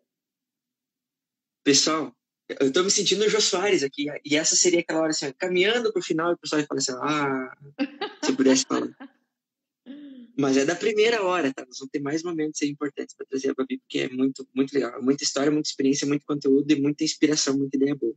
[1.64, 2.16] Pessoal,
[2.60, 5.92] eu estou me sentindo o Jô Soares aqui, e essa seria aquela hora assim, caminhando
[5.92, 7.58] para o final, e o pessoal vai falar assim, ah,
[8.24, 8.90] se pudesse falar.
[10.42, 11.64] Mas é da primeira hora, tá?
[11.66, 15.02] Nós vamos ter mais momentos importantes para trazer a Babi, porque é muito, muito legal.
[15.02, 18.16] Muita história, muita experiência, muito conteúdo e muita inspiração, muita ideia boa.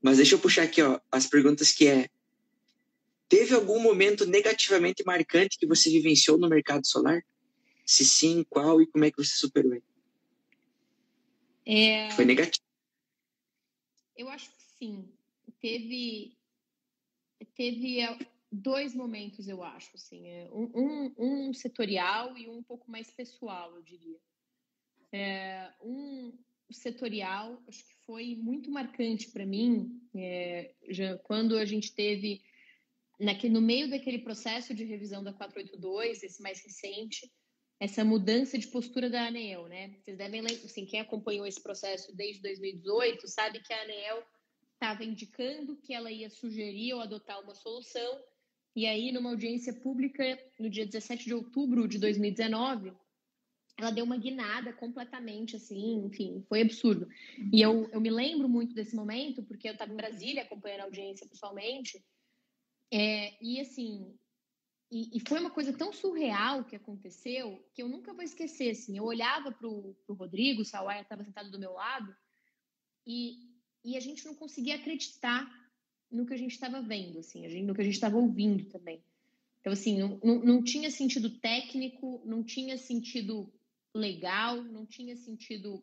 [0.00, 2.08] Mas deixa eu puxar aqui, ó, as perguntas que é
[3.28, 7.24] Teve algum momento negativamente marcante que você vivenciou no mercado solar?
[7.84, 9.84] Se sim, qual e como é que você superou ele?
[11.66, 12.10] É...
[12.12, 12.64] Foi negativo?
[14.16, 15.12] Eu acho que sim.
[15.60, 16.36] Teve,
[17.56, 18.16] teve é,
[18.56, 23.74] dois momentos, eu acho, assim, é, um, um, setorial e um, um pouco mais pessoal,
[23.74, 24.18] eu diria.
[25.12, 26.32] É, um
[26.70, 32.42] setorial, acho que foi muito marcante para mim, é, já, quando a gente teve
[33.20, 37.30] naquele, no meio daquele processo de revisão da 482, esse mais recente,
[37.78, 39.94] essa mudança de postura da ANEEL, né?
[40.00, 44.24] Vocês devem lembrar, assim, quem acompanhou esse processo desde 2018 sabe que a ANEEL
[44.74, 48.20] estava indicando que ela ia sugerir ou adotar uma solução,
[48.76, 52.92] e aí, numa audiência pública, no dia 17 de outubro de 2019,
[53.78, 57.08] ela deu uma guinada completamente, assim, enfim, foi absurdo.
[57.50, 60.84] E eu, eu me lembro muito desse momento, porque eu estava em Brasília acompanhando a
[60.84, 62.04] audiência pessoalmente,
[62.92, 64.14] é, e assim,
[64.92, 68.70] e, e, foi uma coisa tão surreal que aconteceu que eu nunca vou esquecer.
[68.70, 72.14] Assim, eu olhava para o Rodrigo, o Sawaia estava sentado do meu lado,
[73.06, 73.38] e,
[73.82, 75.50] e a gente não conseguia acreditar
[76.10, 79.02] no que a gente estava vendo, assim, gente, no que a gente estava ouvindo também.
[79.60, 83.52] Então, assim, não, não, não tinha sentido técnico, não tinha sentido
[83.94, 85.82] legal, não tinha sentido.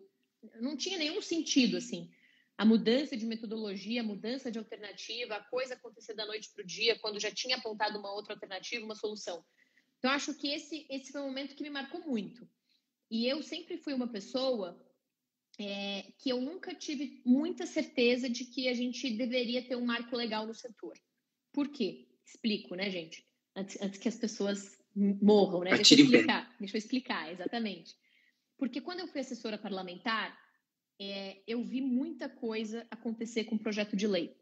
[0.60, 2.10] Não tinha nenhum sentido, assim
[2.58, 6.68] a mudança de metodologia, a mudança de alternativa, a coisa acontecer da noite para o
[6.68, 9.44] dia, quando já tinha apontado uma outra alternativa, uma solução.
[9.98, 12.48] Então, acho que esse, esse foi um momento que me marcou muito.
[13.10, 14.80] E eu sempre fui uma pessoa
[15.60, 20.16] é, que eu nunca tive muita certeza de que a gente deveria ter um marco
[20.16, 20.94] legal no setor.
[21.52, 22.08] Por quê?
[22.26, 23.26] explico, né, gente?
[23.56, 25.76] Antes, antes que as pessoas morram, né?
[25.76, 26.56] Deixa eu explicar.
[26.60, 27.96] Deixa eu explicar, exatamente.
[28.58, 30.38] Porque quando eu fui assessora parlamentar,
[31.00, 34.36] é, eu vi muita coisa acontecer com o projeto de lei.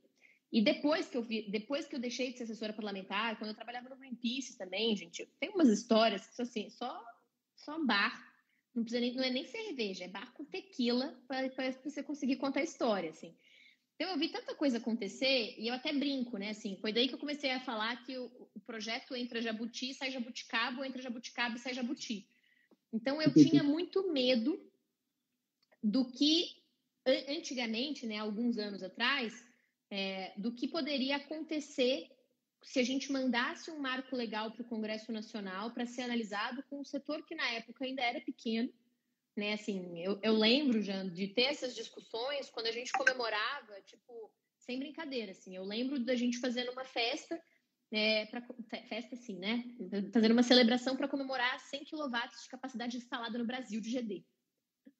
[0.51, 3.55] E depois que eu vi, depois que eu deixei de ser assessora parlamentar, quando eu
[3.55, 7.01] trabalhava no Greenpeace também, gente, tem umas histórias que assim, só
[7.55, 8.31] só bar,
[8.74, 11.50] não precisa nem, não é nem cerveja, é bar com tequila para
[11.84, 13.36] você conseguir contar a história, assim.
[13.96, 16.50] Então eu vi tanta coisa acontecer e eu até brinco, né?
[16.50, 20.10] Assim, foi daí que eu comecei a falar que o, o projeto entra jabuti, sai
[20.10, 22.28] jabuticaba, entra jabuticaba e sai jabuti.
[22.92, 24.60] Então eu tinha muito medo
[25.84, 26.62] do que
[27.06, 29.34] antigamente, né, alguns anos atrás,
[29.90, 32.10] é, do que poderia acontecer
[32.64, 36.82] se a gente mandasse um marco legal para o Congresso Nacional para ser analisado com
[36.82, 38.72] um setor que na época ainda era pequeno
[39.36, 39.53] né?
[39.53, 44.80] Assim, eu, eu lembro, já de ter essas discussões quando a gente comemorava, tipo, sem
[44.80, 45.55] brincadeira, assim.
[45.55, 47.41] Eu lembro da gente fazendo uma festa,
[47.91, 48.41] é, pra,
[48.88, 49.64] festa assim, né?
[50.14, 52.09] Fazendo uma celebração para comemorar 100 kW
[52.41, 54.26] de capacidade instalada no Brasil de GD.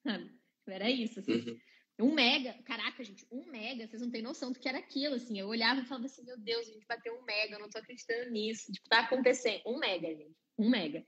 [0.66, 1.32] Era isso, assim.
[1.32, 1.58] Uhum.
[1.98, 5.38] Um mega, caraca, gente, um mega, vocês não têm noção do que era aquilo, assim.
[5.38, 7.78] Eu olhava e falava assim, meu Deus, a gente bateu um mega, eu não tô
[7.78, 8.72] acreditando nisso.
[8.72, 9.62] Tipo, tá acontecendo.
[9.66, 10.36] Um mega, gente.
[10.58, 11.06] Um mega.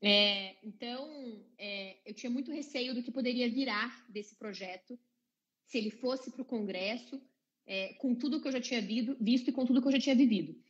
[0.00, 4.98] É, então, é, eu tinha muito receio do que poderia virar desse projeto
[5.66, 7.20] se ele fosse para o Congresso,
[7.66, 10.00] é, com tudo que eu já tinha visto, visto e com tudo que eu já
[10.00, 10.60] tinha vivido.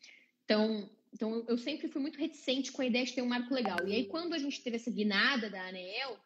[0.44, 3.76] Então, então, eu sempre fui muito reticente com a ideia de ter um marco legal.
[3.86, 6.18] E aí, quando a gente teve essa guinada da ANEEL,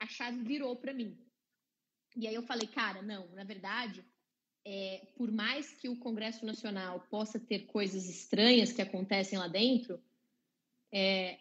[0.00, 1.16] a chave virou para mim.
[2.16, 4.04] E aí eu falei, cara, não, na verdade,
[4.64, 10.00] é, por mais que o Congresso Nacional possa ter coisas estranhas que acontecem lá dentro,
[10.90, 11.38] é,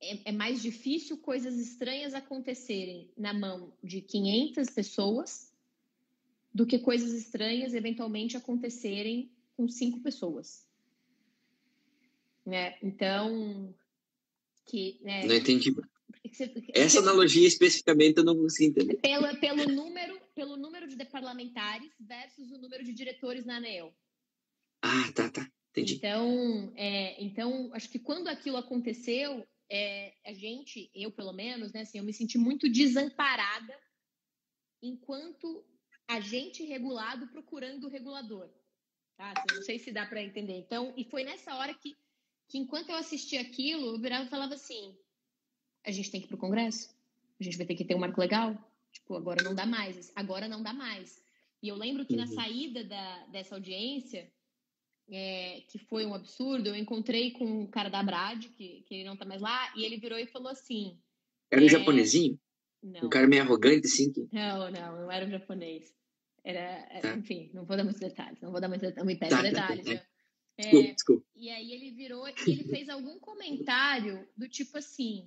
[0.00, 5.52] é, é mais difícil coisas estranhas acontecerem na mão de 500 pessoas
[6.52, 10.66] do que coisas estranhas eventualmente acontecerem com cinco pessoas.
[12.46, 12.78] Né?
[12.82, 13.74] Então,
[14.66, 15.74] que, né, não entendi.
[16.34, 18.96] Você, Essa analogia especificamente eu não consigo entender.
[18.96, 23.94] Pelo, pelo, número, pelo número de parlamentares versus o número de diretores na ANEL.
[24.82, 25.48] Ah, tá, tá.
[25.70, 25.94] Entendi.
[25.94, 31.82] Então, é, então, acho que quando aquilo aconteceu, é, a gente, eu pelo menos, né,
[31.82, 33.78] assim, eu me senti muito desamparada
[34.82, 35.64] enquanto
[36.06, 38.48] agente regulado procurando o regulador.
[39.16, 39.32] Tá?
[39.32, 40.54] Assim, não sei se dá para entender.
[40.54, 41.96] Então, e foi nessa hora que,
[42.48, 44.96] que enquanto eu assistia aquilo, eu virava e falava assim:
[45.84, 46.94] a gente tem que ir para o Congresso,
[47.40, 48.56] a gente vai ter que ter um marco legal.
[48.92, 51.20] Tipo, agora não dá mais, agora não dá mais.
[51.62, 52.20] E eu lembro que uhum.
[52.20, 54.30] na saída da, dessa audiência,
[55.10, 59.04] é, que foi um absurdo, eu encontrei com o cara da Brad, que, que ele
[59.04, 60.98] não tá mais lá, e ele virou e falou assim.
[61.50, 61.68] Era um é...
[61.68, 62.38] japonesinho?
[62.82, 63.06] Não.
[63.06, 64.12] Um cara meio arrogante, assim?
[64.12, 64.28] Que...
[64.30, 65.92] Não, não, não era um japonês.
[66.44, 67.16] Era, tá.
[67.16, 69.86] enfim, não vou dar muitos detalhes, não vou dar muitos detalhes, me pede tá, detalhes.
[69.86, 70.06] Tá, tá,
[70.58, 71.26] é, desculpa, desculpa.
[71.34, 75.26] E aí ele virou e ele fez algum comentário do tipo assim.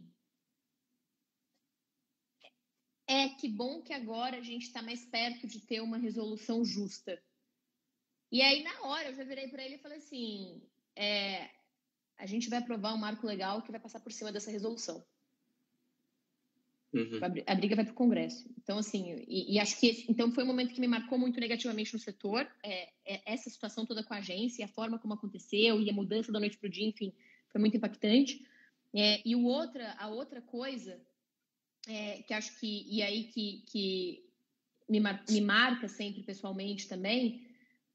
[3.07, 7.17] É que bom que agora a gente está mais perto de ter uma resolução justa.
[8.29, 10.61] E aí, na hora, eu já virei para ele e falei assim:
[10.93, 11.49] é,
[12.17, 15.05] a gente vai aprovar um marco legal que vai passar por cima dessa resolução.
[16.93, 17.19] Uhum.
[17.45, 18.49] A briga vai para o Congresso.
[18.57, 21.39] Então, assim, e, e, acho que esse, então foi um momento que me marcou muito
[21.39, 25.79] negativamente no setor, é, é, essa situação toda com a agência, a forma como aconteceu
[25.81, 27.13] e a mudança da noite para o dia, enfim,
[27.49, 28.45] foi muito impactante.
[28.95, 30.99] É, e o outra, a outra coisa
[31.87, 34.29] é, que acho que, e aí que, que
[34.89, 37.47] me, me marca sempre pessoalmente também,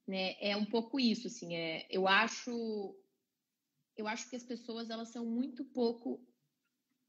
[0.06, 2.96] né, é um pouco isso, assim, é, eu acho
[3.96, 6.20] eu acho que as pessoas elas são muito pouco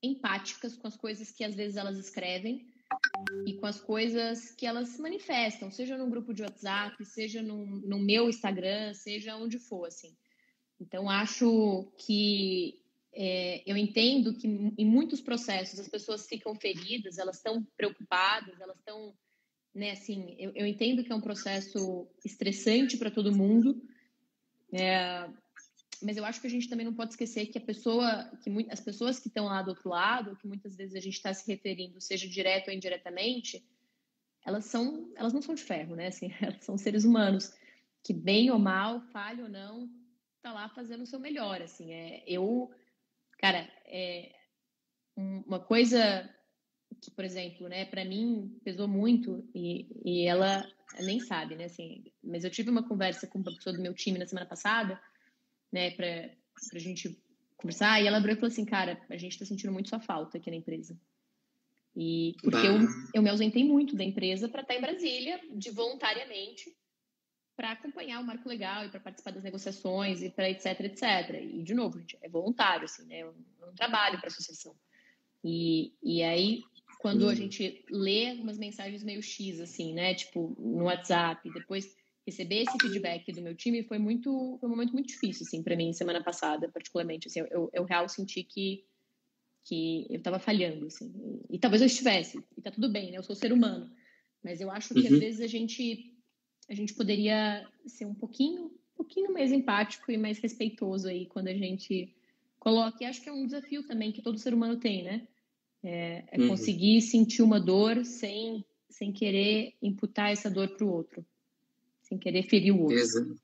[0.01, 2.67] empáticas com as coisas que às vezes elas escrevem
[3.47, 7.99] e com as coisas que elas manifestam, seja num grupo de WhatsApp, seja no, no
[7.99, 10.15] meu Instagram, seja onde for, assim.
[10.79, 12.82] Então, acho que
[13.13, 18.77] é, eu entendo que em muitos processos as pessoas ficam feridas, elas estão preocupadas, elas
[18.77, 19.13] estão
[19.73, 19.91] né?
[19.91, 23.81] Assim, eu, eu entendo que é um processo estressante para todo mundo,
[24.71, 25.27] é,
[26.01, 28.79] mas eu acho que a gente também não pode esquecer que a pessoa, que as
[28.79, 31.99] pessoas que estão lá do outro lado, que muitas vezes a gente está se referindo,
[31.99, 33.65] seja direto ou indiretamente,
[34.45, 36.07] elas são, elas não são de ferro, né?
[36.07, 37.51] Assim, elas são seres humanos
[38.03, 39.89] que bem ou mal, falhe ou não,
[40.41, 41.93] tá lá fazendo o seu melhor, assim.
[41.93, 42.69] É, eu,
[43.43, 44.31] cara, é,
[45.17, 46.33] uma coisa
[47.01, 50.65] que, por exemplo, né, para mim pesou muito e, e ela
[51.01, 54.17] nem sabe, né, assim, mas eu tive uma conversa com uma pessoa do meu time
[54.17, 54.97] na semana passada,
[55.73, 56.31] né, para
[56.73, 57.21] a gente
[57.57, 60.37] conversar e ela abriu e falou assim, cara, a gente está sentindo muito sua falta
[60.37, 60.97] aqui na empresa.
[61.97, 62.79] E porque eu,
[63.13, 66.73] eu me ausentei muito da empresa para estar em Brasília, de voluntariamente,
[67.55, 71.39] para acompanhar o marco legal e para participar das negociações e para etc, etc.
[71.41, 73.19] E, de novo, gente, é voluntário, assim, né?
[73.19, 73.33] É um,
[73.69, 74.75] é trabalho para a associação.
[75.43, 76.61] E, e aí,
[76.99, 80.15] quando a gente lê umas mensagens meio X, assim, né?
[80.15, 81.95] Tipo, no WhatsApp, depois
[82.25, 85.75] receber esse feedback do meu time foi muito foi um momento muito difícil assim para
[85.75, 88.85] mim semana passada particularmente assim eu, eu real senti que
[89.65, 91.13] que eu estava falhando assim
[91.49, 93.91] e, e, talvez eu estivesse e tá tudo bem né eu sou ser humano
[94.41, 95.13] mas eu acho que uhum.
[95.13, 96.12] às vezes a gente
[96.69, 101.47] a gente poderia ser um pouquinho um pouquinho mais empático e mais respeitoso aí quando
[101.47, 102.13] a gente
[102.59, 105.27] coloca e acho que é um desafio também que todo ser humano tem né
[105.83, 106.49] é, é uhum.
[106.49, 111.25] conseguir sentir uma dor sem sem querer imputar essa dor para o outro
[112.13, 112.97] sem querer ferir o outro.
[112.97, 113.35] Exato.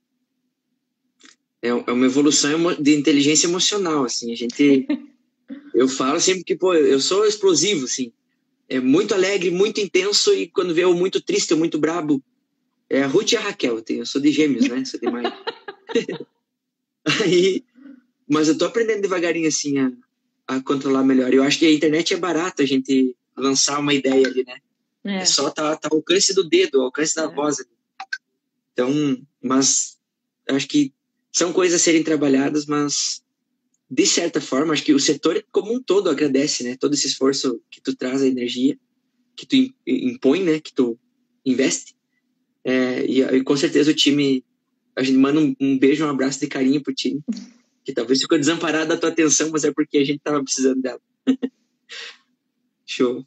[1.62, 4.88] É, é uma evolução de inteligência emocional, assim, a gente...
[5.74, 8.12] eu falo sempre que, pô, eu sou explosivo, assim,
[8.68, 12.24] é muito alegre, muito intenso, e quando vê eu muito triste, ou muito brabo,
[12.90, 15.32] é a Ruth e a Raquel, eu sou de gêmeos, né, sou de mais...
[17.24, 17.64] Aí,
[18.28, 19.92] mas eu tô aprendendo devagarinho, assim, a,
[20.48, 21.34] a controlar melhor.
[21.34, 24.58] Eu acho que a internet é barata a gente lançar uma ideia ali, né?
[25.04, 27.34] É, é só tá, tá ao alcance do dedo, ao alcance da é.
[27.34, 27.70] voz ali.
[28.74, 29.98] Então, mas
[30.50, 30.94] acho que
[31.32, 33.24] são coisas a serem trabalhadas, mas
[33.90, 36.78] de certa forma, acho que o setor como um todo agradece, né?
[36.78, 38.78] Todo esse esforço que tu traz a energia,
[39.36, 39.56] que tu
[39.88, 40.60] impõe, né?
[40.60, 41.00] Que tu
[41.46, 41.96] investe.
[42.70, 44.46] É, e, e, com certeza o time,
[44.96, 47.20] a gente manda um, um, beijo, um abraço de carinho pro time,
[47.84, 51.02] que talvez ficou desamparado da tua atenção, mas é porque a gente tava precisando dela.
[52.86, 53.26] Show.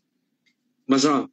[0.86, 1.28] Mas, ó,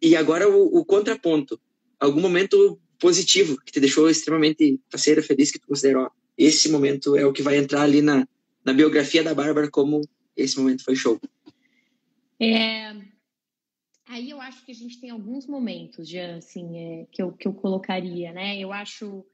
[0.00, 1.60] e agora o, o contraponto.
[1.98, 6.08] Algum momento positivo, que te deixou extremamente parceira, feliz, que tu considerou,
[6.38, 8.28] esse momento é o que vai entrar ali na,
[8.64, 10.00] na biografia da Bárbara como
[10.36, 11.20] esse momento foi show?
[12.38, 12.94] É,
[14.06, 17.48] aí eu acho que a gente tem alguns momentos, já assim, é, que, eu, que
[17.48, 18.58] eu colocaria, né?
[18.58, 19.24] Eu acho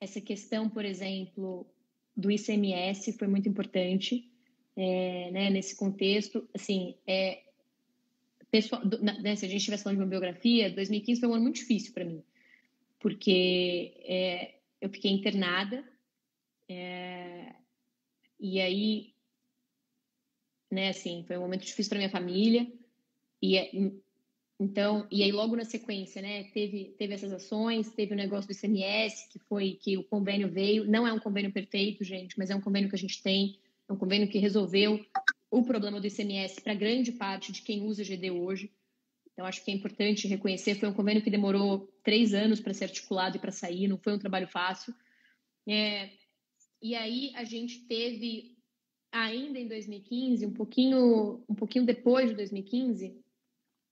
[0.00, 1.66] essa questão, por exemplo,
[2.16, 4.30] do ICMS foi muito importante,
[4.76, 7.42] é, né, nesse contexto, assim, é,
[8.50, 11.56] pessoal, né, se a gente estivesse falando de uma biografia, 2015 foi um ano muito
[11.56, 12.22] difícil para mim,
[12.98, 15.84] porque é, eu fiquei internada
[16.68, 17.54] é,
[18.38, 19.14] e aí,
[20.70, 22.70] né, assim, foi um momento difícil para minha família
[23.42, 23.70] e é,
[24.60, 28.52] então e aí logo na sequência, né, teve teve essas ações, teve o negócio do
[28.52, 32.54] ICMS que foi que o convênio veio, não é um convênio perfeito, gente, mas é
[32.54, 33.58] um convênio que a gente tem,
[33.88, 35.04] é um convênio que resolveu
[35.50, 38.70] o problema do ICMS para grande parte de quem usa GD hoje.
[39.32, 40.76] Então, acho que é importante reconhecer.
[40.76, 44.14] Foi um convênio que demorou três anos para ser articulado e para sair, não foi
[44.14, 44.94] um trabalho fácil.
[45.68, 46.10] É,
[46.80, 48.56] e aí, a gente teve,
[49.10, 53.19] ainda em 2015, um pouquinho, um pouquinho depois de 2015,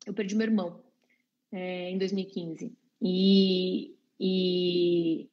[0.08, 0.82] eu perdi meu irmão
[1.52, 2.74] é, em 2015.
[3.00, 5.28] E, e,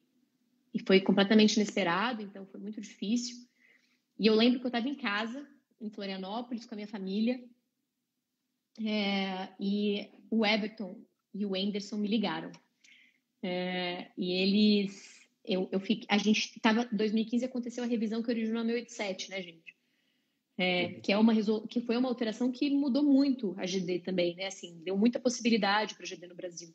[0.74, 3.36] e foi completamente inesperado, então foi muito difícil.
[4.18, 5.48] E eu lembro que eu estava em casa,
[5.80, 7.42] em Florianópolis, com a minha família,
[8.84, 11.00] é, e o Everton
[11.34, 12.52] e o Anderson me ligaram.
[13.42, 18.60] É, e eles, eu, eu fiquei, a gente estava, 2015 aconteceu a revisão que originou
[18.60, 19.75] a 1087, né, gente?
[20.58, 21.00] É, uhum.
[21.02, 21.34] que é uma
[21.68, 24.46] que foi uma alteração que mudou muito a GD também, né?
[24.46, 26.74] Assim, deu muita possibilidade para a GD no Brasil.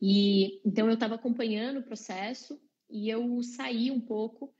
[0.00, 4.54] E então eu estava acompanhando o processo e eu saí um pouco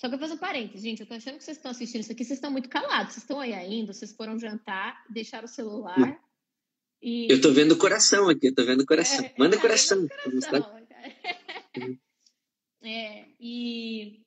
[0.00, 1.00] só que eu fazer um parênteses, gente.
[1.00, 3.12] Eu tô achando que vocês estão assistindo isso aqui, vocês estão muito calados.
[3.12, 6.18] Vocês estão aí ainda, vocês foram jantar, deixaram o celular.
[7.02, 7.30] E...
[7.30, 9.22] Eu tô vendo o coração aqui, eu tô vendo o coração.
[9.22, 10.08] É, Manda é, coração.
[10.24, 10.80] coração
[12.82, 14.22] é, e,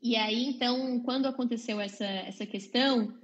[0.00, 3.18] e aí, então, quando aconteceu essa, essa questão,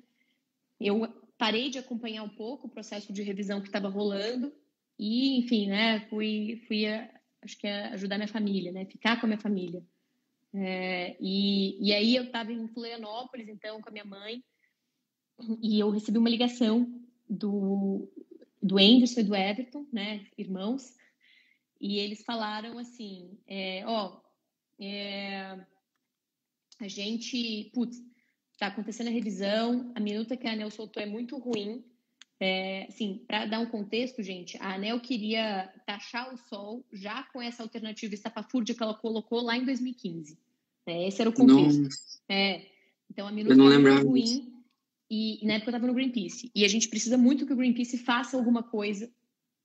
[0.81, 1.09] eu
[1.39, 4.53] parei de acompanhar um pouco o processo de revisão que estava rolando
[4.99, 6.85] e, enfim, né, fui, fui
[7.41, 9.83] acho que ajudar minha família, né, ficar com a minha família.
[10.53, 14.43] É, e, e aí eu estava em Florianópolis, então, com a minha mãe,
[15.63, 18.11] e eu recebi uma ligação do,
[18.61, 20.97] do Anderson e do Everton, né, irmãos,
[21.81, 24.21] e eles falaram assim, é, ó,
[24.81, 25.59] é,
[26.79, 28.03] a gente, putz,
[28.59, 31.85] tá acontecendo a revisão, a minuta que a ANEL soltou é muito ruim,
[32.41, 37.43] é, assim, para dar um contexto, gente, a ANEL queria taxar o sol já com
[37.43, 40.39] essa alternativa estapafúrdia que ela colocou lá em 2015.
[40.87, 41.09] Né?
[41.09, 41.89] Esse era o contexto.
[42.29, 42.67] É,
[43.11, 44.53] então a minuta era ruim
[45.11, 46.51] e na época eu estava no Greenpeace.
[46.55, 49.11] E a gente precisa muito que o Greenpeace faça alguma coisa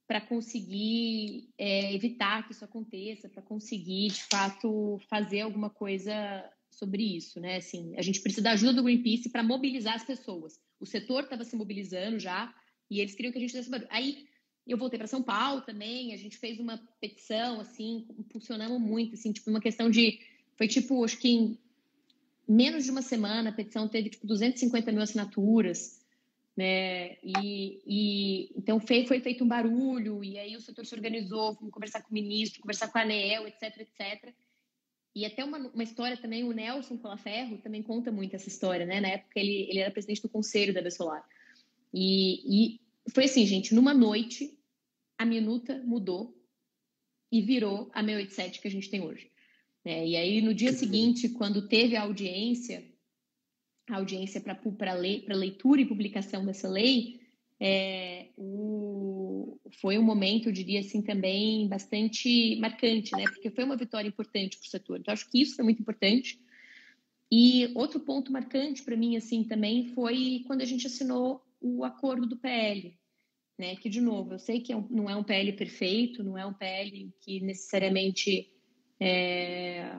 [0.08, 6.44] para conseguir é, evitar que isso aconteça, para conseguir, de fato, fazer alguma coisa
[6.78, 7.58] sobre isso, né?
[7.58, 10.60] Assim, a gente precisa da ajuda do Greenpeace para mobilizar as pessoas.
[10.80, 12.54] O setor estava se mobilizando já,
[12.90, 13.90] e eles queriam que a gente fizesse barulho.
[13.92, 14.26] Aí
[14.68, 19.32] eu voltei para São Paulo também, a gente fez uma petição, assim, impulsionamos muito, assim,
[19.32, 20.20] tipo, uma questão de.
[20.56, 21.58] Foi tipo, acho que em
[22.48, 26.02] menos de uma semana a petição teve tipo 250 mil assinaturas,
[26.56, 27.18] né?
[27.24, 31.74] E, e então foi, foi feito um barulho, e aí o setor se organizou, fomos
[31.74, 34.34] conversar com o ministro, conversar com a ANEEL, etc, etc.
[35.16, 39.00] E até uma, uma história também, o Nelson Colaferro também conta muito essa história, né?
[39.00, 41.24] Na época ele, ele era presidente do conselho da Bessolar.
[41.94, 44.58] E, e foi assim, gente, numa noite,
[45.18, 46.36] a minuta mudou
[47.32, 49.32] e virou a 687 que a gente tem hoje.
[49.86, 52.84] É, e aí, no dia seguinte, quando teve a audiência,
[53.90, 57.20] a audiência para lei, leitura e publicação dessa lei,
[57.60, 58.73] é, o,
[59.80, 63.24] foi um momento, eu diria assim, também bastante marcante, né?
[63.26, 65.00] Porque foi uma vitória importante para o setor.
[65.00, 66.40] Então, acho que isso foi muito importante.
[67.32, 72.28] E outro ponto marcante para mim, assim, também foi quando a gente assinou o acordo
[72.28, 72.96] do PL,
[73.58, 73.76] né?
[73.76, 76.54] Que, de novo, eu sei que é não é um PL perfeito, não é um
[76.54, 78.52] PL que necessariamente
[79.00, 79.96] é,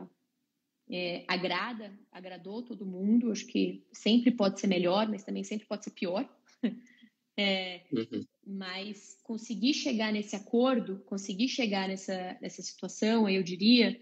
[0.88, 3.32] é, agrada, agradou todo mundo.
[3.32, 6.28] Acho que sempre pode ser melhor, mas também sempre pode ser pior.
[7.36, 8.24] É, uhum.
[8.46, 14.00] Mas conseguir chegar nesse acordo, conseguir chegar nessa, nessa situação, eu diria,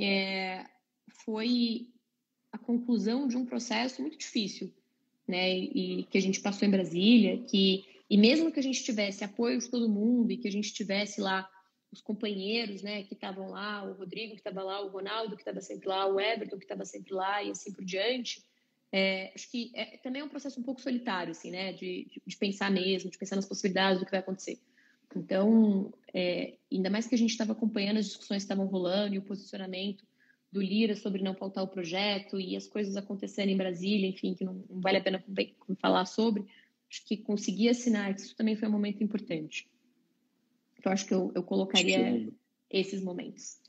[0.00, 0.64] é,
[1.24, 1.88] foi
[2.52, 4.72] a conclusão de um processo muito difícil,
[5.26, 5.56] né?
[5.56, 9.60] E que a gente passou em Brasília, que e mesmo que a gente tivesse apoio
[9.60, 11.48] de todo mundo e que a gente tivesse lá
[11.92, 15.60] os companheiros, né, que estavam lá, o Rodrigo que estava lá, o Ronaldo que estava
[15.60, 18.44] sempre lá, o Everton que estava sempre lá e assim por diante.
[18.92, 22.22] É, acho que é, também é um processo um pouco solitário, assim, né, de, de,
[22.26, 24.58] de, pensar mesmo, de pensar nas possibilidades do que vai acontecer.
[25.14, 29.18] Então, é, ainda mais que a gente estava acompanhando as discussões que estavam rolando e
[29.18, 30.04] o posicionamento
[30.52, 34.44] do Lira sobre não faltar o projeto e as coisas acontecendo em Brasília, enfim, que
[34.44, 35.22] não, não vale a pena
[35.80, 36.44] falar sobre.
[36.90, 39.68] Acho que conseguir assinar, isso também foi um momento importante.
[40.78, 42.28] Então, acho que eu, eu colocaria
[42.68, 43.59] esses momentos.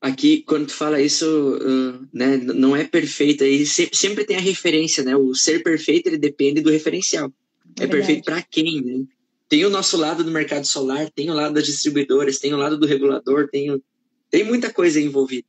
[0.00, 4.40] Aqui, quando tu fala isso, uh, né, não é perfeito, aí sempre, sempre, tem a
[4.40, 5.14] referência, né?
[5.14, 7.30] O ser perfeito, ele depende do referencial.
[7.78, 9.04] É, é perfeito para quem, né?
[9.46, 12.78] Tem o nosso lado do mercado solar, tem o lado das distribuidoras, tem o lado
[12.78, 13.82] do regulador, tem, o,
[14.30, 15.46] tem muita coisa envolvida.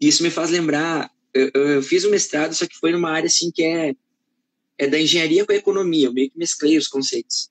[0.00, 3.50] Isso me faz lembrar, eu, eu fiz um mestrado, só que foi numa área assim
[3.50, 3.94] que é,
[4.78, 7.50] é da engenharia com a economia, eu meio que mesclei os conceitos.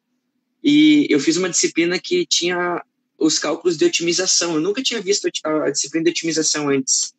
[0.64, 2.84] E eu fiz uma disciplina que tinha
[3.22, 4.56] os cálculos de otimização.
[4.56, 7.14] Eu nunca tinha visto a disciplina de otimização antes.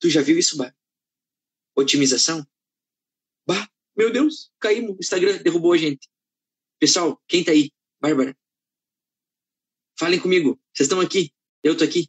[0.00, 0.74] Tu já viu isso, Bah?
[1.76, 2.46] Otimização?
[3.46, 4.96] Bah, meu Deus, caímos.
[4.96, 6.08] O Instagram derrubou a gente.
[6.80, 7.70] Pessoal, quem tá aí?
[8.00, 8.36] Bárbara.
[9.96, 10.60] Falem comigo.
[10.72, 11.32] Vocês estão aqui?
[11.62, 12.08] Eu tô aqui.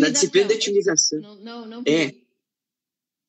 [0.00, 1.20] Na disciplina de otimização.
[1.20, 1.82] Não, não, não.
[1.86, 2.14] É.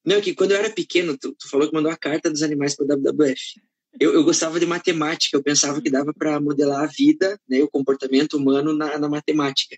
[0.06, 2.76] Não, que quando eu era pequeno, tu, tu falou que mandou a carta dos animais
[2.76, 3.62] para o WWF.
[4.00, 7.68] Eu, eu, gostava de matemática, eu pensava que dava para modelar a vida, né, o
[7.68, 9.78] comportamento humano na, na, matemática.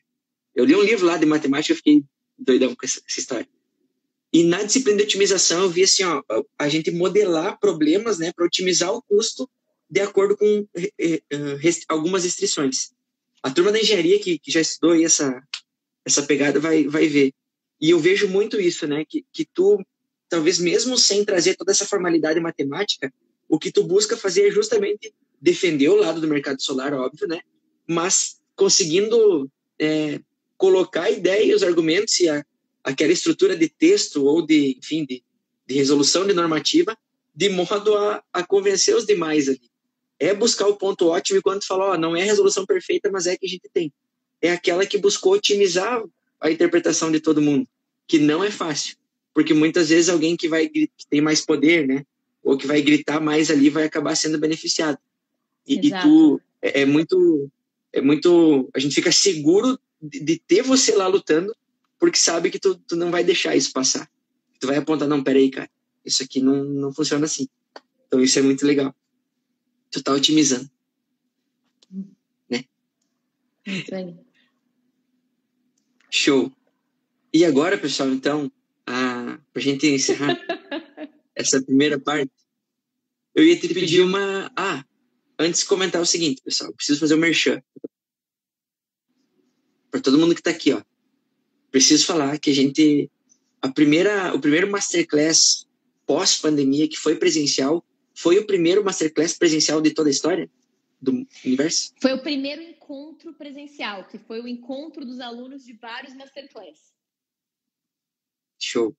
[0.53, 2.03] Eu li um livro lá de matemática, eu fiquei
[2.37, 3.47] doidão com essa, essa, história.
[4.31, 6.21] E na disciplina de otimização eu vi assim, ó,
[6.59, 9.49] a gente modelar problemas, né, para otimizar o custo
[9.89, 10.67] de acordo com
[11.59, 12.91] rest, algumas restrições.
[13.41, 15.41] A turma da engenharia que, que já estudou essa
[16.09, 17.33] essa pegada vai, vai ver.
[17.79, 19.05] E eu vejo muito isso, né?
[19.07, 19.81] Que, que tu,
[20.27, 23.11] talvez mesmo sem trazer toda essa formalidade matemática,
[23.47, 27.39] o que tu busca fazer é justamente defender o lado do mercado solar, óbvio, né?
[27.87, 29.49] Mas conseguindo
[29.79, 30.19] é,
[30.57, 31.07] colocar
[31.55, 32.45] os argumentos e a,
[32.83, 35.23] aquela estrutura de texto ou de, enfim, de,
[35.65, 36.97] de resolução de normativa
[37.33, 39.71] de modo a, a convencer os demais ali.
[40.19, 43.09] É buscar o ponto ótimo e quando tu fala, ó, não é a resolução perfeita,
[43.09, 43.93] mas é a que a gente tem
[44.41, 46.03] é aquela que buscou otimizar
[46.39, 47.67] a interpretação de todo mundo,
[48.07, 48.95] que não é fácil,
[49.33, 52.05] porque muitas vezes alguém que vai que tem mais poder, né,
[52.43, 54.97] ou que vai gritar mais ali vai acabar sendo beneficiado.
[55.67, 57.49] E, e tu é, é, muito
[57.93, 61.53] é muito a gente fica seguro de, de, ter você lá lutando,
[61.99, 64.09] porque sabe que tu, tu não vai deixar isso passar.
[64.59, 65.69] Tu vai apontar não, peraí, cara,
[66.05, 67.47] isso aqui não não funciona assim.
[68.07, 68.95] Então isso é muito legal.
[69.91, 70.69] Tu tá otimizando.
[72.49, 72.63] Né?
[73.67, 74.28] Muito bem.
[76.09, 76.51] Show.
[77.33, 78.51] E agora, pessoal, então,
[78.85, 80.37] para a gente encerrar
[81.35, 82.31] essa primeira parte,
[83.35, 84.51] eu ia te pedir uma.
[84.55, 84.83] Ah,
[85.37, 87.61] antes de comentar o seguinte, pessoal, preciso fazer o um merchan.
[89.91, 90.81] para todo mundo que está aqui, ó.
[91.71, 93.09] Preciso falar que a gente
[93.61, 95.67] a primeira, o primeiro masterclass
[96.07, 100.49] pós-pandemia que foi presencial foi o primeiro masterclass presencial de toda a história
[101.01, 101.93] do universo?
[102.01, 106.93] Foi o primeiro encontro presencial, que foi o encontro dos alunos de vários masterclass.
[108.61, 108.95] Show.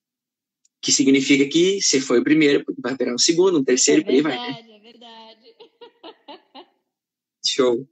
[0.81, 4.23] Que significa que você foi o primeiro, vai virar o segundo, o terceiro, é verdade,
[4.23, 4.63] vai.
[4.63, 4.75] Né?
[4.75, 5.55] É verdade,
[7.45, 7.87] Show.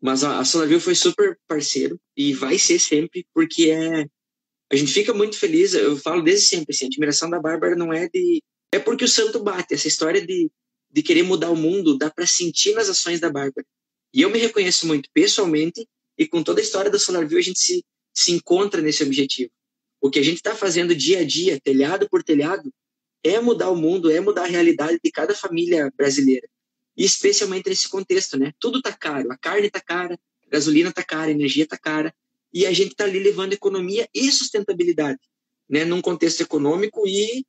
[0.00, 4.06] Mas a, a Solaville foi super parceiro e vai ser sempre, porque é
[4.72, 7.92] a gente fica muito feliz, eu falo desde sempre, assim, a admiração da Bárbara não
[7.92, 9.72] é de é porque o santo bate.
[9.72, 10.50] Essa história de,
[10.94, 13.66] de querer mudar o mundo dá para sentir nas ações da Bárbara.
[14.12, 17.58] E eu me reconheço muito pessoalmente e com toda a história da SolarView a gente
[17.58, 17.84] se,
[18.14, 19.50] se encontra nesse objetivo.
[20.00, 22.72] O que a gente está fazendo dia a dia, telhado por telhado,
[23.24, 26.48] é mudar o mundo, é mudar a realidade de cada família brasileira.
[26.96, 28.52] E especialmente nesse contexto, né?
[28.60, 30.14] Tudo tá caro, a carne tá cara,
[30.46, 32.14] a gasolina tá cara, a energia tá cara,
[32.52, 35.18] e a gente está ali levando economia e sustentabilidade,
[35.68, 35.84] né?
[35.84, 37.44] Num contexto econômico e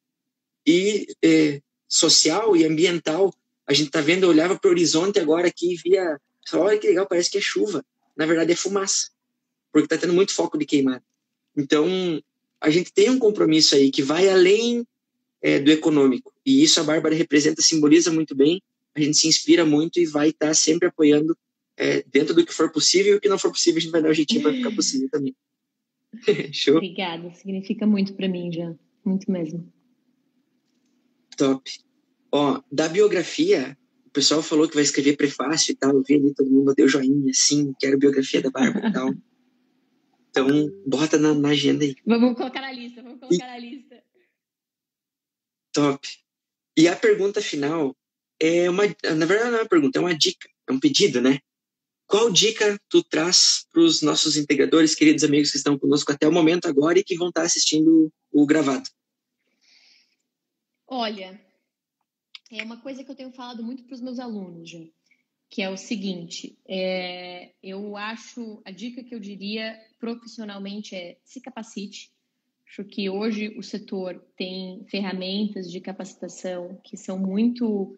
[0.67, 3.33] e é, social e ambiental.
[3.67, 6.19] A gente está vendo, eu olhava para o horizonte agora aqui e via,
[6.53, 7.83] olha que legal, parece que é chuva.
[8.15, 9.09] Na verdade é fumaça,
[9.71, 11.03] porque está tendo muito foco de queimada.
[11.55, 11.87] Então,
[12.59, 14.85] a gente tem um compromisso aí que vai além
[15.41, 16.33] é, do econômico.
[16.45, 18.61] E isso a Bárbara representa, simboliza muito bem.
[18.95, 21.37] A gente se inspira muito e vai estar tá sempre apoiando
[21.77, 23.13] é, dentro do que for possível.
[23.13, 24.71] E o que não for possível, a gente vai dar o um jeitinho para ficar
[24.71, 25.35] possível também.
[26.51, 26.77] Show?
[26.77, 28.73] Obrigada, significa muito para mim já.
[29.03, 29.71] Muito mesmo.
[31.35, 31.71] Top.
[32.31, 35.91] Ó, da biografia, o pessoal falou que vai escrever prefácio e tal.
[35.91, 39.13] Eu vi ali, todo mundo deu joinha, sim, quero biografia da Bárbara e tal.
[40.35, 40.49] Então,
[40.85, 41.95] bota na, na, agenda aí.
[42.05, 43.37] Vamos colocar na lista, vamos colocar e...
[43.37, 44.03] na lista.
[45.71, 46.05] Top.
[46.77, 47.95] E a pergunta final
[48.37, 48.83] é uma.
[48.85, 51.39] Na verdade, não é uma pergunta, é uma dica, é um pedido, né?
[52.05, 56.31] Qual dica tu traz para os nossos integradores, queridos amigos que estão conosco até o
[56.31, 58.89] momento agora e que vão estar assistindo o gravado?
[60.87, 61.39] Olha,
[62.51, 64.79] é uma coisa que eu tenho falado muito para os meus alunos, já,
[65.49, 71.41] que é o seguinte: é, eu acho a dica que eu diria profissionalmente é se
[71.41, 72.13] capacite.
[72.67, 77.97] Acho que hoje o setor tem ferramentas de capacitação que são muito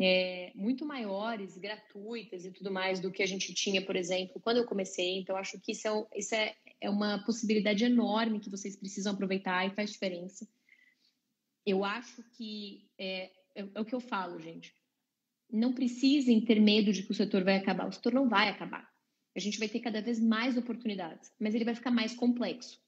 [0.00, 4.56] é, muito maiores, gratuitas e tudo mais do que a gente tinha, por exemplo, quando
[4.56, 5.18] eu comecei.
[5.18, 9.66] Então, acho que isso é, isso é, é uma possibilidade enorme que vocês precisam aproveitar
[9.66, 10.48] e faz diferença
[11.66, 14.74] eu acho que é, é, é, o que eu falo, gente.
[15.50, 17.88] Não precisem ter medo de que o setor vai acabar.
[17.88, 18.88] O setor não vai acabar.
[19.36, 22.80] A gente vai ter cada vez mais oportunidades, mas ele vai ficar mais complexo.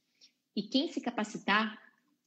[0.55, 1.81] E quem se capacitar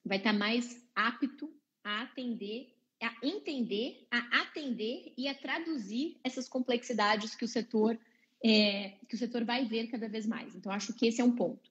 [0.03, 1.53] vai estar mais apto
[1.84, 7.97] a atender, a entender, a atender e a traduzir essas complexidades que o setor
[8.43, 10.55] é, que o setor vai ver cada vez mais.
[10.55, 11.69] Então, acho que esse é um ponto.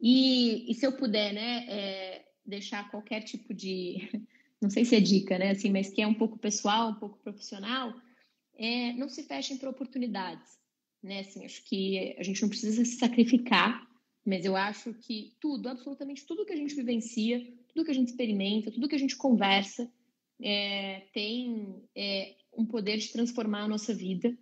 [0.00, 4.08] E, e se eu puder, né, é, deixar qualquer tipo de,
[4.60, 7.18] não sei se é dica, né, assim, mas que é um pouco pessoal, um pouco
[7.18, 7.94] profissional,
[8.56, 10.58] é, não se fechem para oportunidades,
[11.02, 13.86] né, assim, acho que a gente não precisa se sacrificar,
[14.24, 18.08] mas eu acho que tudo, absolutamente tudo que a gente vivencia, tudo que a gente
[18.08, 19.90] experimenta, tudo que a gente conversa,
[20.40, 24.36] é, tem é, um poder de transformar a nossa vida.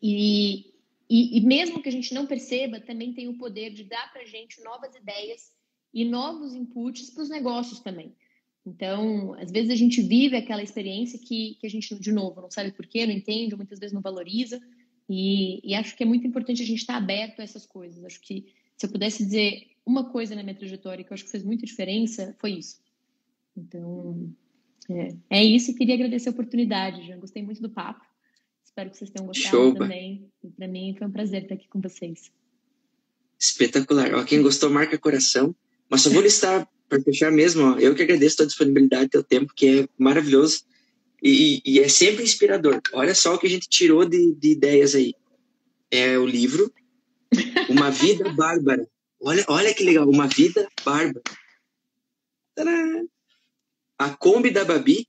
[0.00, 0.72] E,
[1.08, 4.24] e, e, mesmo que a gente não perceba, também tem o poder de dar para
[4.24, 5.52] gente novas ideias
[5.92, 8.14] e novos inputs para os negócios também.
[8.64, 12.50] Então, às vezes a gente vive aquela experiência que, que a gente, de novo, não
[12.50, 14.60] sabe por quê, não entende, muitas vezes não valoriza.
[15.08, 18.04] E, e acho que é muito importante a gente estar aberto a essas coisas.
[18.04, 18.46] Acho que
[18.76, 21.66] se eu pudesse dizer uma coisa na minha trajetória que eu acho que fez muita
[21.66, 22.80] diferença, foi isso.
[23.56, 24.32] Então,
[24.88, 25.72] é, é isso.
[25.72, 28.04] E queria agradecer a oportunidade, já gostei muito do papo.
[28.64, 30.30] Espero que vocês tenham gostado Show, também.
[30.56, 32.32] Para mim foi um prazer estar aqui com vocês.
[33.38, 34.14] Espetacular.
[34.14, 35.54] Ó, quem gostou, marca coração.
[35.92, 39.22] Mas só vou listar, para fechar mesmo, ó, eu que agradeço a tua disponibilidade, teu
[39.22, 40.64] tempo, que é maravilhoso
[41.22, 42.80] e, e, é sempre inspirador.
[42.94, 45.14] Olha só o que a gente tirou de, de ideias aí.
[45.90, 46.72] É o livro
[47.68, 48.88] Uma Vida Bárbara.
[49.20, 51.22] Olha, olha que legal, Uma Vida Bárbara.
[52.54, 53.04] Tadã!
[53.98, 55.06] A Kombi da Babi,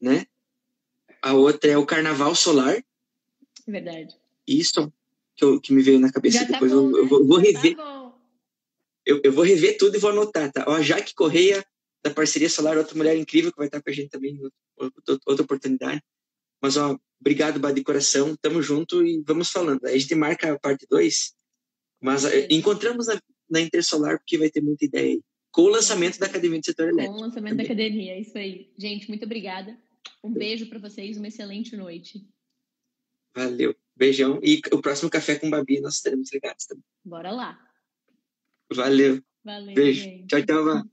[0.00, 0.24] né?
[1.20, 2.82] A outra é o Carnaval Solar.
[3.66, 4.16] Verdade.
[4.46, 4.90] Isso
[5.36, 6.46] que, eu, que me veio na cabeça.
[6.46, 7.76] Tá Depois bom, eu, eu, vou, eu vou rever.
[7.76, 7.97] Tá
[9.08, 10.64] eu, eu vou rever tudo e vou anotar, tá?
[10.68, 11.64] Ó, a Jaque Correia,
[12.04, 14.42] da Parceria Solar, outra mulher incrível que vai estar com a gente também em
[14.76, 16.02] outra, outra oportunidade.
[16.60, 18.36] Mas, ó, obrigado, Bad de coração.
[18.36, 19.86] Tamo junto e vamos falando.
[19.86, 21.32] Aí a gente marca a parte 2.
[22.02, 22.48] Mas é.
[22.50, 23.18] encontramos na,
[23.48, 25.22] na Intersolar, porque vai ter muita ideia aí.
[25.50, 27.14] Com o lançamento da Academia do Setor Elétrico.
[27.14, 27.66] Com o lançamento também.
[27.66, 28.70] da academia, é isso aí.
[28.76, 29.76] Gente, muito obrigada.
[30.22, 32.28] Um beijo para vocês, uma excelente noite.
[33.34, 33.74] Valeu.
[33.96, 34.38] Beijão.
[34.42, 36.84] E o próximo café com Babi nós estaremos ligados também.
[37.04, 37.67] Bora lá.
[38.74, 39.22] Valeu.
[39.44, 39.74] Valeu.
[39.74, 40.02] Beijo.
[40.02, 40.26] Gente.
[40.26, 40.84] Tchau, tchau.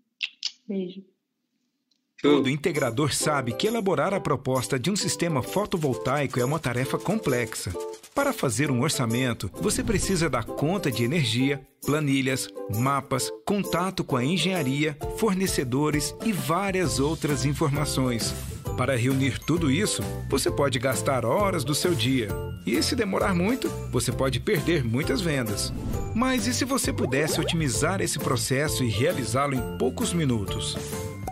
[0.67, 1.03] Beijo.
[2.21, 7.71] Todo integrador sabe que elaborar a proposta de um sistema fotovoltaico é uma tarefa complexa.
[8.15, 14.23] Para fazer um orçamento, você precisa dar conta de energia, planilhas, mapas, contato com a
[14.23, 18.33] engenharia, fornecedores e várias outras informações.
[18.77, 22.27] Para reunir tudo isso, você pode gastar horas do seu dia.
[22.65, 25.71] E se demorar muito, você pode perder muitas vendas.
[26.13, 30.75] Mas e se você pudesse otimizar esse processo e realizá-lo em poucos minutos?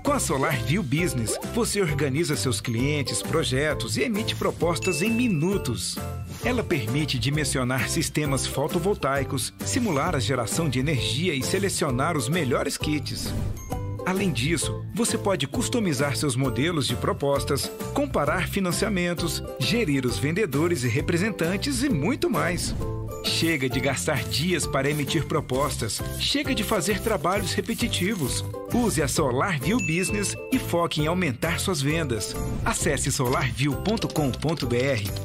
[0.03, 5.97] Com a SolarView Business, você organiza seus clientes, projetos e emite propostas em minutos.
[6.43, 13.33] Ela permite dimensionar sistemas fotovoltaicos, simular a geração de energia e selecionar os melhores kits.
[14.05, 20.89] Além disso, você pode customizar seus modelos de propostas, comparar financiamentos, gerir os vendedores e
[20.89, 22.75] representantes e muito mais.
[23.23, 26.01] Chega de gastar dias para emitir propostas.
[26.19, 28.43] Chega de fazer trabalhos repetitivos.
[28.73, 32.35] Use a SolarView Business e foque em aumentar suas vendas.
[32.65, 34.07] Acesse solarview.com.br